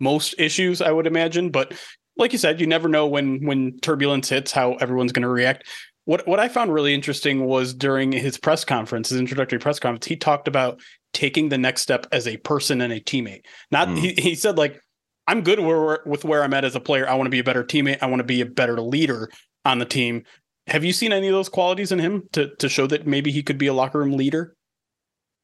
most 0.00 0.34
issues. 0.38 0.80
I 0.80 0.90
would 0.90 1.06
imagine, 1.06 1.50
but 1.50 1.72
like 2.16 2.32
you 2.32 2.38
said, 2.38 2.60
you 2.60 2.66
never 2.66 2.88
know 2.88 3.06
when 3.06 3.44
when 3.44 3.78
turbulence 3.80 4.28
hits 4.28 4.52
how 4.52 4.74
everyone's 4.74 5.12
going 5.12 5.22
to 5.22 5.28
react. 5.28 5.66
What 6.04 6.26
what 6.26 6.38
I 6.38 6.48
found 6.48 6.72
really 6.72 6.94
interesting 6.94 7.44
was 7.46 7.74
during 7.74 8.12
his 8.12 8.38
press 8.38 8.64
conference, 8.64 9.08
his 9.08 9.18
introductory 9.18 9.58
press 9.58 9.78
conference, 9.78 10.06
he 10.06 10.16
talked 10.16 10.46
about 10.46 10.80
taking 11.12 11.48
the 11.48 11.58
next 11.58 11.82
step 11.82 12.06
as 12.12 12.28
a 12.28 12.36
person 12.38 12.80
and 12.80 12.92
a 12.92 13.00
teammate. 13.00 13.42
Not 13.70 13.88
mm. 13.88 13.98
he, 13.98 14.12
he 14.12 14.34
said 14.34 14.56
like 14.58 14.80
I'm 15.26 15.42
good 15.42 15.60
where, 15.60 16.00
with 16.06 16.24
where 16.24 16.42
I'm 16.42 16.54
at 16.54 16.64
as 16.64 16.76
a 16.76 16.80
player. 16.80 17.08
I 17.08 17.14
want 17.14 17.26
to 17.26 17.30
be 17.30 17.38
a 17.38 17.44
better 17.44 17.64
teammate. 17.64 17.98
I 18.00 18.06
want 18.06 18.20
to 18.20 18.24
be 18.24 18.40
a 18.40 18.46
better 18.46 18.80
leader 18.80 19.30
on 19.64 19.78
the 19.78 19.84
team. 19.84 20.24
Have 20.68 20.84
you 20.84 20.92
seen 20.92 21.12
any 21.12 21.28
of 21.28 21.32
those 21.32 21.48
qualities 21.48 21.92
in 21.92 21.98
him 21.98 22.28
to 22.32 22.54
to 22.56 22.68
show 22.68 22.86
that 22.88 23.06
maybe 23.06 23.30
he 23.30 23.42
could 23.42 23.58
be 23.58 23.66
a 23.66 23.74
locker 23.74 23.98
room 23.98 24.16
leader? 24.16 24.56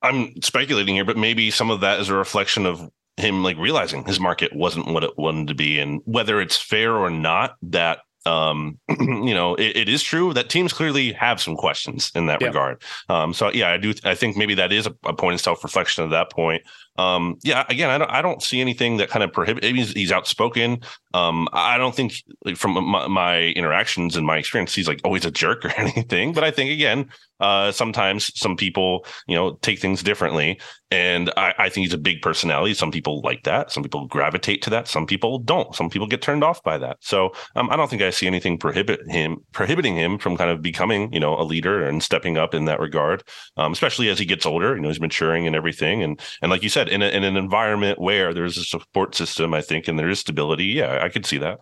I'm 0.03 0.41
speculating 0.43 0.97
here, 0.97 1.05
but 1.05 1.17
maybe 1.17 1.51
some 1.51 1.71
of 1.71 1.81
that 1.81 2.01
is 2.01 2.09
a 2.09 2.15
reflection 2.15 2.67
of 2.67 2.91
him 3.17 3.43
like 3.43 3.57
realizing 3.57 4.05
his 4.05 4.19
market 4.19 4.55
wasn't 4.55 4.89
what 4.89 5.05
it 5.05 5.17
wanted 5.17 5.49
to 5.49 5.55
be, 5.55 5.79
and 5.79 6.01
whether 6.05 6.41
it's 6.41 6.57
fair 6.57 6.93
or 6.97 7.11
not, 7.11 7.55
that 7.63 8.01
um 8.27 8.79
you 9.01 9.35
know 9.35 9.55
it, 9.57 9.77
it 9.77 9.89
is 9.89 10.03
true 10.03 10.33
that 10.33 10.49
teams 10.49 10.73
clearly 10.73 11.13
have 11.13 11.41
some 11.41 11.57
questions 11.57 12.11
in 12.15 12.27
that 12.27 12.41
yeah. 12.41 12.47
regard 12.49 12.83
um 13.09 13.35
so 13.35 13.51
yeah 13.53 13.71
i 13.71 13.77
do 13.77 13.93
i 14.05 14.15
think 14.15 14.37
maybe 14.37 14.55
that 14.55 14.73
is 14.73 14.87
a, 14.87 14.95
a 15.05 15.13
point 15.13 15.35
of 15.35 15.41
self-reflection 15.41 16.05
at 16.05 16.11
that 16.11 16.31
point 16.31 16.63
um, 16.97 17.39
yeah, 17.43 17.65
again, 17.71 17.89
I 17.89 17.97
don't, 17.97 18.11
I 18.11 18.21
don't 18.21 18.43
see 18.43 18.61
anything 18.61 18.99
that 18.99 19.09
kind 19.09 19.23
of 19.23 19.33
prohibit. 19.33 19.65
He's, 19.65 19.93
he's 19.93 20.13
outspoken. 20.13 20.81
Um, 21.15 21.49
I 21.53 21.79
don't 21.79 21.95
think 21.95 22.23
like, 22.45 22.57
from 22.57 22.73
my, 22.85 23.07
my, 23.09 23.39
interactions 23.53 24.15
and 24.15 24.27
my 24.27 24.37
experience, 24.37 24.75
he's 24.75 24.89
like 24.89 25.01
always 25.03 25.25
a 25.25 25.31
jerk 25.31 25.65
or 25.65 25.71
anything. 25.77 26.33
But 26.33 26.45
I 26.45 26.51
think 26.51 26.71
again, 26.71 27.09
uh, 27.41 27.73
sometimes 27.73 28.39
some 28.39 28.57
people, 28.57 29.07
you 29.27 29.35
know, 29.35 29.55
take 29.63 29.79
things 29.79 30.03
differently, 30.03 30.61
and 30.93 31.31
I, 31.39 31.55
I 31.59 31.69
think 31.71 31.87
he's 31.87 31.95
a 31.95 31.99
big 31.99 32.21
personality. 32.21 32.75
Some 32.75 32.91
people 32.91 33.23
like 33.23 33.45
that. 33.45 33.73
Some 33.73 33.83
people 33.83 34.07
gravitate 34.07 34.61
to 34.63 34.71
that. 34.71 34.89
Some 34.89 35.07
people 35.07 35.39
don't. 35.39 35.75
Some 35.75 35.89
people 35.89 36.07
get 36.07 36.21
turned 36.21 36.45
off 36.45 36.63
by 36.63 36.77
that. 36.77 36.99
So 37.01 37.33
um, 37.57 37.71
I 37.71 37.77
don't 37.77 37.89
think 37.89 38.03
I 38.03 38.11
see 38.11 38.27
anything 38.27 38.59
prohibit 38.59 39.01
him 39.11 39.39
prohibiting 39.53 39.97
him 39.97 40.19
from 40.19 40.37
kind 40.37 40.51
of 40.51 40.61
becoming, 40.61 41.11
you 41.11 41.19
know, 41.19 41.35
a 41.41 41.45
leader 41.45 41.83
and 41.83 42.03
stepping 42.03 42.37
up 42.37 42.53
in 42.53 42.67
that 42.67 42.79
regard. 42.79 43.25
Um, 43.57 43.73
especially 43.73 44.11
as 44.11 44.19
he 44.19 44.27
gets 44.27 44.45
older, 44.45 44.77
you 44.77 44.83
know, 44.83 44.89
he's 44.89 45.01
maturing 45.01 45.47
and 45.47 45.57
everything. 45.57 46.03
And 46.03 46.21
and 46.43 46.51
like 46.51 46.63
you 46.63 46.69
said 46.69 46.91
in, 46.91 47.01
a, 47.01 47.09
in 47.09 47.25
an 47.25 47.39
environment 47.39 47.99
where 47.99 48.35
there's 48.35 48.59
a 48.59 48.65
support 48.65 49.15
system, 49.15 49.55
I 49.55 49.63
think, 49.63 49.89
and 49.89 49.99
there 49.99 50.11
is 50.11 50.21
stability, 50.21 50.67
yeah, 50.67 51.03
I 51.03 51.09
could 51.09 51.25
see 51.25 51.39
that. 51.39 51.61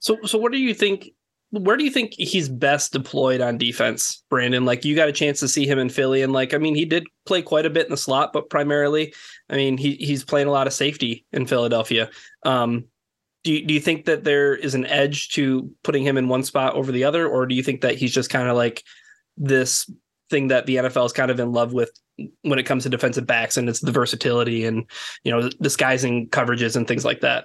So, 0.00 0.18
so 0.24 0.36
what 0.36 0.52
do 0.52 0.58
you 0.58 0.74
think? 0.74 1.12
Where 1.52 1.76
do 1.76 1.84
you 1.84 1.90
think 1.90 2.14
he's 2.16 2.48
best 2.48 2.92
deployed 2.92 3.42
on 3.42 3.58
defense, 3.58 4.24
Brandon? 4.30 4.64
Like, 4.64 4.86
you 4.86 4.96
got 4.96 5.10
a 5.10 5.12
chance 5.12 5.38
to 5.40 5.48
see 5.48 5.66
him 5.66 5.78
in 5.78 5.90
Philly, 5.90 6.22
and 6.22 6.32
like, 6.32 6.54
I 6.54 6.58
mean, 6.58 6.74
he 6.74 6.86
did 6.86 7.04
play 7.26 7.42
quite 7.42 7.66
a 7.66 7.70
bit 7.70 7.84
in 7.84 7.90
the 7.90 7.96
slot, 7.96 8.32
but 8.32 8.48
primarily, 8.48 9.12
I 9.50 9.56
mean, 9.56 9.76
he 9.76 9.96
he's 9.96 10.24
playing 10.24 10.48
a 10.48 10.50
lot 10.50 10.66
of 10.66 10.72
safety 10.72 11.26
in 11.30 11.46
Philadelphia. 11.46 12.10
Um, 12.42 12.86
do 13.44 13.52
you, 13.52 13.66
do 13.66 13.74
you 13.74 13.80
think 13.80 14.06
that 14.06 14.24
there 14.24 14.54
is 14.54 14.74
an 14.74 14.86
edge 14.86 15.30
to 15.30 15.70
putting 15.82 16.04
him 16.04 16.16
in 16.16 16.28
one 16.28 16.42
spot 16.42 16.74
over 16.74 16.90
the 16.90 17.04
other, 17.04 17.28
or 17.28 17.46
do 17.46 17.54
you 17.54 17.62
think 17.62 17.82
that 17.82 17.96
he's 17.96 18.14
just 18.14 18.30
kind 18.30 18.48
of 18.48 18.56
like 18.56 18.82
this 19.36 19.90
thing 20.30 20.48
that 20.48 20.66
the 20.66 20.76
NFL 20.76 21.06
is 21.06 21.12
kind 21.12 21.30
of 21.30 21.38
in 21.38 21.52
love 21.52 21.72
with 21.74 21.90
when 22.42 22.58
it 22.58 22.64
comes 22.64 22.84
to 22.84 22.88
defensive 22.88 23.26
backs 23.26 23.56
and 23.56 23.68
it's 23.68 23.80
the 23.80 23.92
versatility 23.92 24.64
and 24.64 24.84
you 25.24 25.32
know 25.32 25.48
disguising 25.60 26.28
coverages 26.28 26.76
and 26.76 26.88
things 26.88 27.04
like 27.04 27.20
that. 27.20 27.44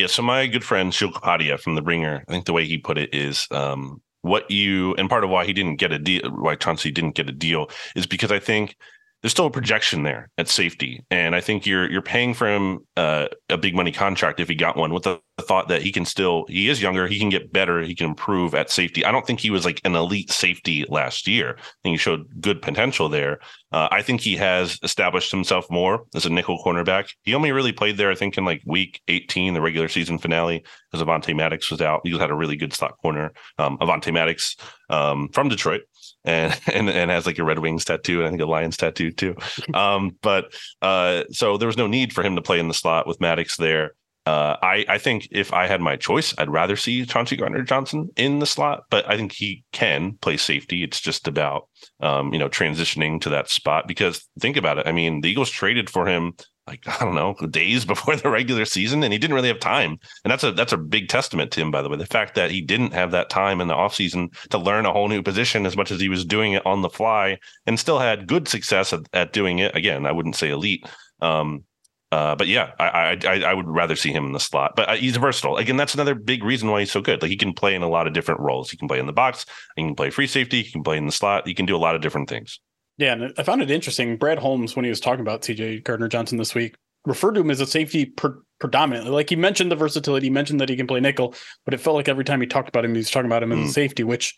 Yeah, 0.00 0.06
so 0.06 0.22
my 0.22 0.46
good 0.46 0.64
friend 0.64 0.94
Kapadia 1.12 1.60
from 1.60 1.74
The 1.74 1.82
Ringer, 1.82 2.24
I 2.26 2.32
think 2.32 2.46
the 2.46 2.54
way 2.54 2.64
he 2.64 2.78
put 2.78 2.96
it 2.96 3.12
is 3.12 3.46
um, 3.50 4.00
what 4.22 4.50
you 4.50 4.94
and 4.94 5.10
part 5.10 5.24
of 5.24 5.28
why 5.28 5.44
he 5.44 5.52
didn't 5.52 5.76
get 5.76 5.92
a 5.92 5.98
deal, 5.98 6.22
why 6.30 6.54
Chauncey 6.54 6.90
didn't 6.90 7.16
get 7.16 7.28
a 7.28 7.32
deal, 7.32 7.68
is 7.94 8.06
because 8.06 8.32
I 8.32 8.38
think 8.38 8.76
there's 9.22 9.32
still 9.32 9.46
a 9.46 9.50
projection 9.50 10.02
there 10.02 10.30
at 10.38 10.48
safety, 10.48 11.04
and 11.10 11.34
I 11.34 11.40
think 11.40 11.66
you're 11.66 11.90
you're 11.90 12.02
paying 12.02 12.34
for 12.34 12.48
him 12.48 12.80
uh, 12.96 13.28
a 13.48 13.58
big 13.58 13.74
money 13.74 13.92
contract 13.92 14.40
if 14.40 14.48
he 14.48 14.54
got 14.54 14.76
one 14.76 14.92
with 14.92 15.04
the 15.04 15.20
thought 15.40 15.68
that 15.68 15.82
he 15.82 15.92
can 15.92 16.04
still 16.04 16.44
he 16.48 16.68
is 16.68 16.82
younger, 16.82 17.06
he 17.06 17.18
can 17.18 17.28
get 17.28 17.52
better, 17.52 17.82
he 17.82 17.94
can 17.94 18.06
improve 18.06 18.54
at 18.54 18.70
safety. 18.70 19.04
I 19.04 19.12
don't 19.12 19.26
think 19.26 19.40
he 19.40 19.50
was 19.50 19.64
like 19.64 19.80
an 19.84 19.94
elite 19.94 20.30
safety 20.30 20.84
last 20.88 21.26
year. 21.26 21.56
I 21.58 21.62
think 21.82 21.94
he 21.94 21.96
showed 21.96 22.40
good 22.40 22.62
potential 22.62 23.08
there. 23.08 23.40
Uh, 23.72 23.88
I 23.90 24.02
think 24.02 24.20
he 24.20 24.36
has 24.36 24.78
established 24.82 25.30
himself 25.30 25.70
more 25.70 26.04
as 26.14 26.26
a 26.26 26.30
nickel 26.30 26.62
cornerback. 26.64 27.10
He 27.22 27.34
only 27.34 27.52
really 27.52 27.72
played 27.72 27.96
there, 27.96 28.10
I 28.10 28.14
think, 28.14 28.36
in 28.36 28.44
like 28.44 28.62
week 28.66 29.00
18, 29.08 29.54
the 29.54 29.60
regular 29.60 29.88
season 29.88 30.18
finale, 30.18 30.64
because 30.90 31.06
Avonte 31.06 31.34
Maddox 31.36 31.70
was 31.70 31.80
out. 31.80 32.00
He 32.04 32.18
had 32.18 32.30
a 32.30 32.34
really 32.34 32.56
good 32.56 32.72
slot 32.72 32.96
corner. 33.00 33.32
Um, 33.58 33.78
Avonte 33.78 34.12
Maddox 34.12 34.56
um, 34.88 35.28
from 35.32 35.48
Detroit 35.48 35.82
and 36.24 36.58
and 36.72 36.88
and 36.88 37.10
has 37.10 37.26
like 37.26 37.38
a 37.38 37.44
Red 37.44 37.58
Wings 37.58 37.84
tattoo 37.84 38.18
and 38.18 38.26
I 38.26 38.30
think 38.30 38.42
a 38.42 38.46
Lions 38.46 38.76
tattoo 38.76 39.10
too. 39.10 39.36
Um, 39.74 40.16
but 40.22 40.52
uh, 40.82 41.24
so 41.30 41.56
there 41.56 41.68
was 41.68 41.76
no 41.76 41.86
need 41.86 42.12
for 42.12 42.22
him 42.22 42.36
to 42.36 42.42
play 42.42 42.58
in 42.58 42.68
the 42.68 42.74
slot 42.74 43.06
with 43.06 43.20
Maddox 43.20 43.56
there. 43.56 43.94
Uh, 44.26 44.56
I 44.62 44.84
I 44.88 44.98
think 44.98 45.28
if 45.30 45.52
I 45.52 45.66
had 45.66 45.80
my 45.80 45.96
choice, 45.96 46.34
I'd 46.36 46.50
rather 46.50 46.76
see 46.76 47.06
Chauncey 47.06 47.36
Gardner 47.36 47.62
Johnson 47.62 48.10
in 48.16 48.38
the 48.38 48.46
slot, 48.46 48.84
but 48.90 49.08
I 49.08 49.16
think 49.16 49.32
he 49.32 49.64
can 49.72 50.18
play 50.20 50.36
safety. 50.36 50.82
It's 50.82 51.00
just 51.00 51.26
about 51.26 51.68
um, 52.00 52.32
you 52.32 52.38
know 52.38 52.48
transitioning 52.48 53.20
to 53.22 53.30
that 53.30 53.48
spot 53.48 53.88
because 53.88 54.28
think 54.38 54.56
about 54.56 54.78
it. 54.78 54.86
I 54.86 54.92
mean, 54.92 55.22
the 55.22 55.30
Eagles 55.30 55.50
traded 55.50 55.88
for 55.88 56.06
him 56.06 56.34
like 56.70 56.84
I 57.00 57.04
don't 57.04 57.14
know 57.14 57.34
days 57.48 57.84
before 57.92 58.16
the 58.16 58.30
regular 58.30 58.64
season, 58.64 59.02
and 59.02 59.12
he 59.12 59.18
didn't 59.18 59.34
really 59.34 59.48
have 59.48 59.60
time. 59.60 59.98
And 60.24 60.30
that's 60.30 60.44
a 60.44 60.52
that's 60.52 60.72
a 60.72 60.78
big 60.78 61.08
testament 61.08 61.50
to 61.52 61.60
him, 61.60 61.70
by 61.70 61.82
the 61.82 61.88
way. 61.88 61.96
The 61.96 62.06
fact 62.06 62.34
that 62.36 62.50
he 62.50 62.62
didn't 62.62 62.92
have 62.92 63.10
that 63.10 63.30
time 63.30 63.60
in 63.60 63.68
the 63.68 63.74
offseason 63.74 64.32
to 64.48 64.58
learn 64.58 64.86
a 64.86 64.92
whole 64.92 65.08
new 65.08 65.22
position 65.22 65.66
as 65.66 65.76
much 65.76 65.90
as 65.90 66.00
he 66.00 66.08
was 66.08 66.24
doing 66.24 66.52
it 66.52 66.64
on 66.64 66.82
the 66.82 66.90
fly, 66.90 67.38
and 67.66 67.78
still 67.78 67.98
had 67.98 68.26
good 68.26 68.48
success 68.48 68.92
at, 68.92 69.00
at 69.12 69.32
doing 69.32 69.58
it. 69.58 69.76
Again, 69.76 70.06
I 70.06 70.12
wouldn't 70.12 70.36
say 70.36 70.50
elite. 70.50 70.88
Um, 71.20 71.64
Uh, 72.12 72.34
but 72.34 72.48
yeah, 72.48 72.72
I, 72.80 73.16
I 73.24 73.42
I 73.50 73.54
would 73.54 73.68
rather 73.68 73.94
see 73.94 74.12
him 74.12 74.26
in 74.26 74.32
the 74.32 74.40
slot. 74.40 74.72
But 74.74 74.88
uh, 74.88 74.96
he's 74.96 75.16
versatile. 75.16 75.58
Again, 75.58 75.76
that's 75.76 75.94
another 75.94 76.16
big 76.16 76.42
reason 76.42 76.68
why 76.68 76.80
he's 76.80 76.90
so 76.90 77.00
good. 77.00 77.22
Like 77.22 77.30
he 77.30 77.36
can 77.36 77.52
play 77.52 77.74
in 77.74 77.82
a 77.82 77.88
lot 77.88 78.08
of 78.08 78.14
different 78.14 78.40
roles. 78.40 78.70
He 78.70 78.76
can 78.76 78.88
play 78.88 78.98
in 78.98 79.06
the 79.06 79.12
box. 79.12 79.46
He 79.76 79.82
can 79.82 79.94
play 79.94 80.10
free 80.10 80.26
safety. 80.26 80.62
He 80.62 80.72
can 80.72 80.82
play 80.82 80.96
in 80.96 81.06
the 81.06 81.12
slot. 81.12 81.46
He 81.46 81.54
can 81.54 81.66
do 81.66 81.76
a 81.76 81.84
lot 81.86 81.94
of 81.94 82.02
different 82.02 82.28
things. 82.28 82.58
Yeah, 83.00 83.14
and 83.14 83.32
I 83.38 83.42
found 83.42 83.62
it 83.62 83.70
interesting. 83.70 84.18
Brad 84.18 84.38
Holmes, 84.38 84.76
when 84.76 84.84
he 84.84 84.90
was 84.90 85.00
talking 85.00 85.22
about 85.22 85.40
CJ 85.40 85.84
Gardner 85.84 86.06
Johnson 86.06 86.36
this 86.36 86.54
week, 86.54 86.76
referred 87.06 87.32
to 87.32 87.40
him 87.40 87.50
as 87.50 87.62
a 87.62 87.66
safety 87.66 88.04
per- 88.04 88.42
predominantly. 88.58 89.10
Like 89.10 89.30
he 89.30 89.36
mentioned 89.36 89.72
the 89.72 89.76
versatility, 89.76 90.26
he 90.26 90.30
mentioned 90.30 90.60
that 90.60 90.68
he 90.68 90.76
can 90.76 90.86
play 90.86 91.00
nickel, 91.00 91.34
but 91.64 91.72
it 91.72 91.80
felt 91.80 91.96
like 91.96 92.10
every 92.10 92.24
time 92.24 92.42
he 92.42 92.46
talked 92.46 92.68
about 92.68 92.84
him, 92.84 92.92
he 92.92 92.98
was 92.98 93.10
talking 93.10 93.24
about 93.24 93.42
him 93.42 93.50
mm. 93.50 93.54
as 93.54 93.58
a 93.58 93.62
hmm. 93.62 93.70
safety, 93.70 94.04
which 94.04 94.36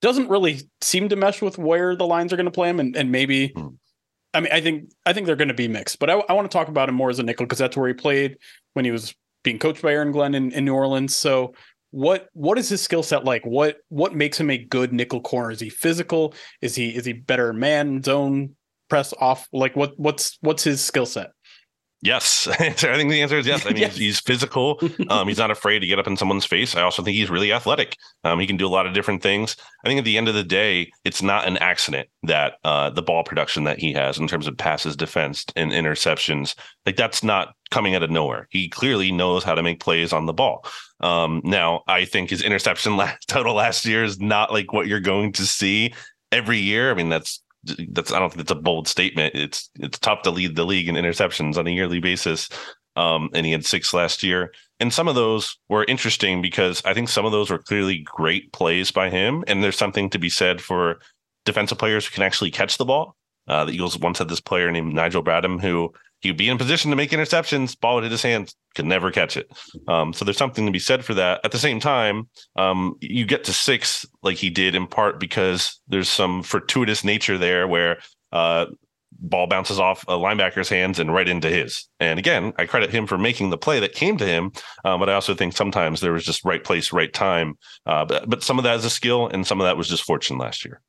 doesn't 0.00 0.28
really 0.28 0.60
seem 0.80 1.08
to 1.08 1.16
mesh 1.16 1.42
with 1.42 1.58
where 1.58 1.96
the 1.96 2.06
lines 2.06 2.32
are 2.32 2.36
going 2.36 2.46
to 2.46 2.52
play 2.52 2.68
him, 2.70 2.78
and, 2.78 2.96
and 2.96 3.10
maybe. 3.10 3.48
Mm. 3.48 3.76
I 4.32 4.40
mean, 4.40 4.52
I 4.52 4.60
think 4.60 4.90
I 5.04 5.12
think 5.12 5.26
they're 5.26 5.36
going 5.36 5.48
to 5.48 5.54
be 5.54 5.68
mixed, 5.68 5.98
but 5.98 6.08
I, 6.08 6.14
I 6.28 6.34
want 6.34 6.48
to 6.48 6.56
talk 6.56 6.68
about 6.68 6.88
him 6.88 6.94
more 6.94 7.10
as 7.10 7.18
a 7.18 7.24
nickel 7.24 7.46
because 7.46 7.58
that's 7.58 7.76
where 7.76 7.88
he 7.88 7.94
played 7.94 8.36
when 8.74 8.84
he 8.84 8.92
was 8.92 9.12
being 9.42 9.58
coached 9.58 9.82
by 9.82 9.92
Aaron 9.92 10.12
Glenn 10.12 10.34
in, 10.34 10.52
in 10.52 10.64
New 10.64 10.74
Orleans. 10.74 11.14
So, 11.14 11.54
what 11.94 12.26
what 12.32 12.58
is 12.58 12.68
his 12.68 12.82
skill 12.82 13.04
set 13.04 13.24
like? 13.24 13.44
What 13.44 13.76
what 13.88 14.16
makes 14.16 14.40
him 14.40 14.50
a 14.50 14.58
good 14.58 14.92
nickel 14.92 15.20
corner? 15.20 15.52
Is 15.52 15.60
he 15.60 15.70
physical? 15.70 16.34
Is 16.60 16.74
he 16.74 16.88
is 16.88 17.04
he 17.04 17.12
better 17.12 17.52
man 17.52 18.02
zone 18.02 18.56
press 18.90 19.14
off? 19.20 19.46
Like 19.52 19.76
what 19.76 19.92
what's 19.96 20.36
what's 20.40 20.64
his 20.64 20.80
skill 20.80 21.06
set? 21.06 21.30
Yes, 22.04 22.46
I 22.60 22.70
think 22.70 23.10
the 23.10 23.22
answer 23.22 23.38
is 23.38 23.46
yes. 23.46 23.64
I 23.64 23.70
mean, 23.70 23.78
yes. 23.78 23.96
He's, 23.96 24.20
physical. 24.20 24.78
Um, 25.08 25.26
he's 25.26 25.38
not 25.38 25.50
afraid 25.50 25.78
to 25.78 25.86
get 25.86 25.98
up 25.98 26.06
in 26.06 26.18
someone's 26.18 26.44
face. 26.44 26.76
I 26.76 26.82
also 26.82 27.02
think 27.02 27.16
he's 27.16 27.30
really 27.30 27.50
athletic. 27.50 27.96
Um, 28.24 28.38
he 28.38 28.46
can 28.46 28.58
do 28.58 28.66
a 28.66 28.68
lot 28.68 28.86
of 28.86 28.92
different 28.92 29.22
things. 29.22 29.56
I 29.82 29.88
think 29.88 29.98
at 29.98 30.04
the 30.04 30.18
end 30.18 30.28
of 30.28 30.34
the 30.34 30.44
day, 30.44 30.92
it's 31.04 31.22
not 31.22 31.48
an 31.48 31.56
accident 31.56 32.10
that 32.24 32.58
uh, 32.62 32.90
the 32.90 33.00
ball 33.00 33.24
production 33.24 33.64
that 33.64 33.78
he 33.78 33.94
has 33.94 34.18
in 34.18 34.28
terms 34.28 34.46
of 34.46 34.58
passes, 34.58 34.96
defense, 34.96 35.46
and 35.56 35.72
interceptions, 35.72 36.54
like 36.84 36.96
that's 36.96 37.24
not 37.24 37.54
coming 37.70 37.94
out 37.94 38.02
of 38.02 38.10
nowhere. 38.10 38.48
He 38.50 38.68
clearly 38.68 39.10
knows 39.10 39.42
how 39.42 39.54
to 39.54 39.62
make 39.62 39.80
plays 39.80 40.12
on 40.12 40.26
the 40.26 40.34
ball. 40.34 40.66
Um, 41.00 41.40
now, 41.42 41.84
I 41.88 42.04
think 42.04 42.28
his 42.28 42.42
interception 42.42 42.96
last, 42.98 43.26
total 43.28 43.54
last 43.54 43.86
year 43.86 44.04
is 44.04 44.20
not 44.20 44.52
like 44.52 44.74
what 44.74 44.88
you're 44.88 45.00
going 45.00 45.32
to 45.32 45.46
see 45.46 45.94
every 46.30 46.58
year. 46.58 46.90
I 46.90 46.94
mean, 46.94 47.08
that's 47.08 47.42
that's 47.90 48.12
I 48.12 48.18
don't 48.18 48.30
think 48.30 48.46
that's 48.46 48.58
a 48.58 48.62
bold 48.62 48.88
statement. 48.88 49.34
It's 49.34 49.70
it's 49.76 49.98
tough 49.98 50.22
to 50.22 50.30
lead 50.30 50.56
the 50.56 50.64
league 50.64 50.88
in 50.88 50.94
interceptions 50.94 51.56
on 51.56 51.66
a 51.66 51.70
yearly 51.70 52.00
basis. 52.00 52.48
Um, 52.96 53.30
and 53.34 53.44
he 53.44 53.52
had 53.52 53.64
six 53.64 53.92
last 53.92 54.22
year. 54.22 54.52
And 54.78 54.92
some 54.92 55.08
of 55.08 55.16
those 55.16 55.58
were 55.68 55.84
interesting 55.84 56.40
because 56.40 56.80
I 56.84 56.94
think 56.94 57.08
some 57.08 57.24
of 57.24 57.32
those 57.32 57.50
were 57.50 57.58
clearly 57.58 57.98
great 57.98 58.52
plays 58.52 58.92
by 58.92 59.10
him. 59.10 59.42
And 59.48 59.64
there's 59.64 59.76
something 59.76 60.10
to 60.10 60.18
be 60.18 60.28
said 60.28 60.60
for 60.60 61.00
defensive 61.44 61.78
players 61.78 62.06
who 62.06 62.12
can 62.14 62.22
actually 62.22 62.52
catch 62.52 62.78
the 62.78 62.84
ball. 62.84 63.16
Uh, 63.48 63.64
the 63.64 63.72
Eagles 63.72 63.98
once 63.98 64.18
had 64.18 64.28
this 64.28 64.40
player 64.40 64.70
named 64.70 64.94
Nigel 64.94 65.24
Bradham 65.24 65.60
who 65.60 65.92
he 66.24 66.30
would 66.30 66.38
be 66.38 66.48
in 66.48 66.56
position 66.56 66.90
to 66.90 66.96
make 66.96 67.10
interceptions, 67.10 67.78
ball 67.78 67.96
would 67.96 68.04
hit 68.04 68.10
his 68.10 68.22
hands, 68.22 68.56
could 68.74 68.86
never 68.86 69.10
catch 69.10 69.36
it. 69.36 69.46
Um, 69.88 70.14
so 70.14 70.24
there's 70.24 70.38
something 70.38 70.64
to 70.64 70.72
be 70.72 70.78
said 70.78 71.04
for 71.04 71.12
that. 71.12 71.38
At 71.44 71.52
the 71.52 71.58
same 71.58 71.80
time, 71.80 72.30
um, 72.56 72.96
you 73.02 73.26
get 73.26 73.44
to 73.44 73.52
six 73.52 74.06
like 74.22 74.38
he 74.38 74.48
did 74.48 74.74
in 74.74 74.86
part 74.86 75.20
because 75.20 75.78
there's 75.86 76.08
some 76.08 76.42
fortuitous 76.42 77.04
nature 77.04 77.36
there 77.36 77.68
where 77.68 77.98
uh, 78.32 78.64
ball 79.12 79.46
bounces 79.46 79.78
off 79.78 80.02
a 80.08 80.12
linebacker's 80.12 80.70
hands 80.70 80.98
and 80.98 81.12
right 81.12 81.28
into 81.28 81.50
his. 81.50 81.86
And 82.00 82.18
again, 82.18 82.54
I 82.56 82.64
credit 82.64 82.88
him 82.88 83.06
for 83.06 83.18
making 83.18 83.50
the 83.50 83.58
play 83.58 83.78
that 83.80 83.92
came 83.92 84.16
to 84.16 84.26
him, 84.26 84.52
um, 84.86 85.00
but 85.00 85.10
I 85.10 85.14
also 85.14 85.34
think 85.34 85.54
sometimes 85.54 86.00
there 86.00 86.14
was 86.14 86.24
just 86.24 86.42
right 86.42 86.64
place, 86.64 86.90
right 86.90 87.12
time. 87.12 87.58
Uh, 87.84 88.06
but 88.06 88.30
but 88.30 88.42
some 88.42 88.56
of 88.56 88.64
that 88.64 88.76
is 88.76 88.86
a 88.86 88.90
skill, 88.90 89.28
and 89.28 89.46
some 89.46 89.60
of 89.60 89.66
that 89.66 89.76
was 89.76 89.90
just 89.90 90.04
fortune 90.04 90.38
last 90.38 90.64
year. 90.64 90.80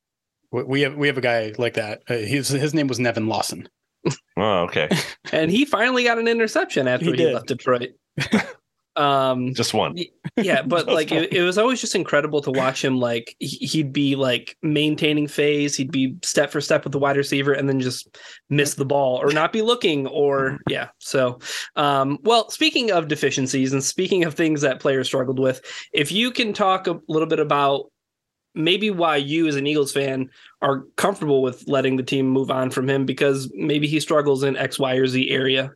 We 0.53 0.79
have 0.79 0.95
we 0.95 1.07
have 1.07 1.17
a 1.17 1.21
guy 1.21 1.51
like 1.57 1.73
that. 1.73 2.03
Uh, 2.09 2.13
his 2.13 2.47
his 2.47 2.73
name 2.73 2.87
was 2.87 3.01
Nevin 3.01 3.27
Lawson. 3.27 3.67
Oh, 4.37 4.63
okay. 4.63 4.89
and 5.31 5.49
he 5.49 5.63
finally 5.63 6.03
got 6.03 6.19
an 6.19 6.27
interception 6.27 6.89
after 6.89 7.05
he, 7.05 7.15
he 7.15 7.33
left 7.33 7.47
Detroit. 7.47 7.91
um 8.97 9.53
just 9.53 9.73
one 9.73 9.93
yeah 10.37 10.61
but 10.61 10.87
like 10.87 11.11
it, 11.11 11.33
it, 11.33 11.41
was 11.41 11.57
always 11.57 11.81
just 11.81 11.95
incredible 11.95 12.41
to 12.41 12.49
watch 12.51 12.83
him 12.83 12.97
like 12.97 13.35
he'd 13.39 13.91
be 13.91 14.15
like 14.15 14.55
maintaining 14.61 15.27
phase 15.27 15.75
he'd 15.75 15.91
be 15.91 16.15
step 16.23 16.49
for 16.49 16.61
step 16.61 16.85
with 16.85 16.93
the 16.93 16.99
wide 16.99 17.17
receiver 17.17 17.51
and 17.51 17.67
then 17.67 17.81
just 17.81 18.17
miss 18.49 18.75
the 18.75 18.85
ball 18.85 19.17
or 19.21 19.33
not 19.33 19.51
be 19.51 19.61
looking 19.61 20.07
or 20.07 20.57
yeah 20.69 20.87
so 20.99 21.37
um 21.75 22.17
well 22.23 22.49
speaking 22.49 22.89
of 22.89 23.09
deficiencies 23.09 23.73
and 23.73 23.83
speaking 23.83 24.23
of 24.23 24.33
things 24.33 24.61
that 24.61 24.79
players 24.79 25.07
struggled 25.07 25.39
with 25.39 25.61
if 25.93 26.09
you 26.09 26.31
can 26.31 26.53
talk 26.53 26.87
a 26.87 26.97
little 27.09 27.27
bit 27.27 27.39
about 27.39 27.91
maybe 28.55 28.89
why 28.89 29.17
you 29.17 29.47
as 29.47 29.55
an 29.55 29.67
Eagles 29.67 29.91
fan 29.91 30.29
are 30.61 30.81
comfortable 30.95 31.41
with 31.41 31.67
letting 31.67 31.97
the 31.97 32.03
team 32.03 32.27
move 32.27 32.49
on 32.49 32.71
from 32.71 32.89
him 32.89 33.05
because 33.05 33.51
maybe 33.53 33.87
he 33.87 33.99
struggles 33.99 34.43
in 34.43 34.57
X, 34.57 34.79
Y, 34.79 34.95
or 34.95 35.07
Z 35.07 35.29
area. 35.29 35.73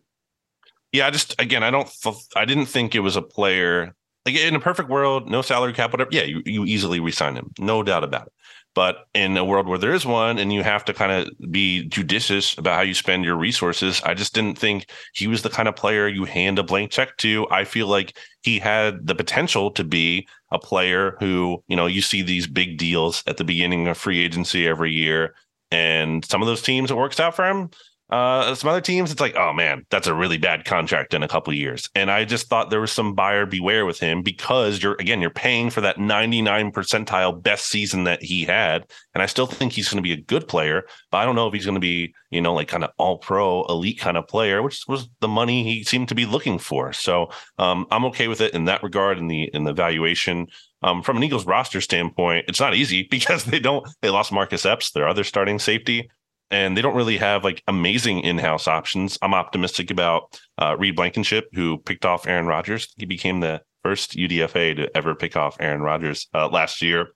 Yeah, 0.91 1.07
I 1.07 1.12
just 1.12 1.39
again, 1.39 1.63
I 1.63 1.69
don't, 1.69 1.89
I 2.35 2.46
didn't 2.46 2.65
think 2.65 2.96
it 2.96 3.01
was 3.01 3.15
a 3.15 3.22
player 3.22 3.96
like 4.25 4.35
in 4.35 4.55
a 4.55 4.59
perfect 4.59 4.89
world, 4.89 5.29
no 5.29 5.42
salary 5.42 5.74
cap, 5.74 5.92
whatever. 5.92 6.09
Yeah, 6.11 6.24
you, 6.24 6.42
you 6.46 6.65
easily 6.65 7.00
resign 7.00 7.35
him, 7.35 7.51
no 7.59 7.83
doubt 7.83 8.03
about 8.03 8.27
it. 8.27 8.33
But 8.79 9.09
in 9.13 9.35
a 9.35 9.44
world 9.44 9.68
where 9.68 9.77
there 9.77 9.94
is 9.94 10.05
one 10.05 10.39
and 10.39 10.53
you 10.53 10.63
have 10.63 10.85
to 10.85 10.94
kind 10.94 11.11
of 11.11 11.51
be 11.51 11.83
judicious 11.89 12.57
about 12.57 12.77
how 12.77 12.81
you 12.81 12.94
spend 12.94 13.25
your 13.25 13.35
resources, 13.35 14.01
I 14.05 14.13
just 14.13 14.33
didn't 14.33 14.57
think 14.57 14.89
he 15.13 15.27
was 15.27 15.42
the 15.42 15.50
kind 15.50 15.68
of 15.68 15.75
player 15.75 16.07
you 16.07 16.24
hand 16.24 16.59
a 16.59 16.63
blank 16.63 16.89
check 16.89 17.18
to. 17.18 17.46
I 17.51 17.65
feel 17.65 17.87
like 17.87 18.18
he 18.42 18.57
had 18.57 19.05
the 19.05 19.15
potential 19.15 19.70
to 19.72 19.83
be 19.83 20.29
a 20.53 20.57
player 20.57 21.18
who, 21.20 21.61
you 21.68 21.75
know, 21.75 21.87
you 21.87 22.01
see 22.01 22.22
these 22.22 22.48
big 22.48 22.77
deals 22.77 23.22
at 23.27 23.35
the 23.35 23.44
beginning 23.44 23.89
of 23.89 23.98
free 23.98 24.24
agency 24.24 24.65
every 24.65 24.94
year. 24.94 25.35
And 25.72 26.24
some 26.24 26.42
of 26.42 26.48
those 26.48 26.61
teams, 26.61 26.89
it 26.89 26.96
works 26.96 27.20
out 27.20 27.35
for 27.35 27.50
him. 27.50 27.72
Uh, 28.09 28.55
some 28.55 28.69
other 28.72 28.81
teams, 28.81 29.11
it's 29.11 29.22
like, 29.22 29.35
oh 29.35 29.53
man, 29.53 29.85
that's 29.91 30.07
a 30.07 30.13
really 30.13 30.39
bad 30.39 30.65
contract 30.65 31.13
in 31.13 31.22
a 31.22 31.27
couple 31.27 31.53
years. 31.53 31.89
And 31.93 32.09
I 32.09 32.25
just 32.25 32.48
thought 32.48 32.72
there 32.72 32.81
was 32.81 32.91
some 32.91 33.13
buyer 33.13 33.45
beware 33.45 33.85
with 33.85 34.00
him 34.00 34.24
because 34.24 34.81
you're 34.81 34.95
again, 34.95 35.22
you're 35.22 35.29
paying 35.29 35.69
for 35.69 35.81
that 35.81 36.00
99 36.00 36.72
percentile 36.72 37.41
best 37.41 37.67
season 37.67 38.05
that 38.05 38.24
he 38.24 38.45
had. 38.45 38.89
And 39.13 39.22
I 39.22 39.27
still 39.27 39.45
think 39.45 39.74
he's 39.74 39.89
going 39.89 40.01
to 40.01 40.07
be 40.07 40.13
a 40.13 40.22
good 40.22 40.48
player, 40.48 40.85
but 41.11 41.19
I 41.19 41.25
don't 41.25 41.35
know 41.35 41.48
if 41.48 41.53
he's 41.53 41.65
going 41.65 41.75
to 41.75 41.79
be, 41.79 42.13
you 42.31 42.41
know, 42.41 42.53
like 42.55 42.67
kind 42.67 42.83
of 42.83 42.89
all 42.98 43.19
pro 43.19 43.63
elite 43.65 44.00
kind 44.00 44.17
of 44.17 44.27
player, 44.27 44.63
which 44.63 44.83
was 44.87 45.07
the 45.19 45.27
money 45.27 45.63
he 45.63 45.83
seemed 45.83 46.09
to 46.09 46.15
be 46.15 46.25
looking 46.25 46.57
for. 46.57 46.91
So 46.93 47.29
um, 47.59 47.85
I'm 47.91 48.05
okay 48.05 48.27
with 48.27 48.41
it 48.41 48.55
in 48.55 48.65
that 48.65 48.81
regard 48.81 49.19
in 49.19 49.27
the 49.27 49.43
in 49.53 49.65
the 49.65 49.74
valuation. 49.74 50.48
Um, 50.81 51.03
from 51.03 51.17
an 51.17 51.24
Eagles 51.24 51.45
roster 51.45 51.81
standpoint, 51.81 52.45
it's 52.48 52.59
not 52.59 52.74
easy 52.74 53.03
because 53.11 53.43
they 53.43 53.59
don't 53.59 53.87
they 54.01 54.09
lost 54.09 54.31
Marcus 54.31 54.65
Epps, 54.65 54.91
their 54.91 55.07
other 55.07 55.24
starting 55.24 55.59
safety 55.59 56.09
and 56.51 56.75
they 56.75 56.81
don't 56.81 56.96
really 56.96 57.18
have 57.18 57.44
like 57.44 57.64
amazing 57.68 58.22
in-house 58.22 58.68
options. 58.68 59.18
I'm 59.22 59.33
optimistic 59.33 59.92
about 59.92 60.40
uh, 60.57 60.75
Reed 60.77 60.96
Blankenship, 60.96 61.50
who 61.53 61.77
picked 61.77 62.05
off 62.05 62.27
Aaron 62.27 62.48
Rodgers. 62.48 62.94
He 62.98 63.05
became 63.05 63.40
the 63.40 63.62
first 63.83 64.16
UDFA 64.16 64.75
to 64.75 64.98
ever 64.98 65.16
pick 65.16 65.38
off 65.38 65.57
Aaron 65.59 65.81
Rodgers 65.81 66.27
uh, 66.33 66.50
last 66.50 66.81
year. 66.81 67.09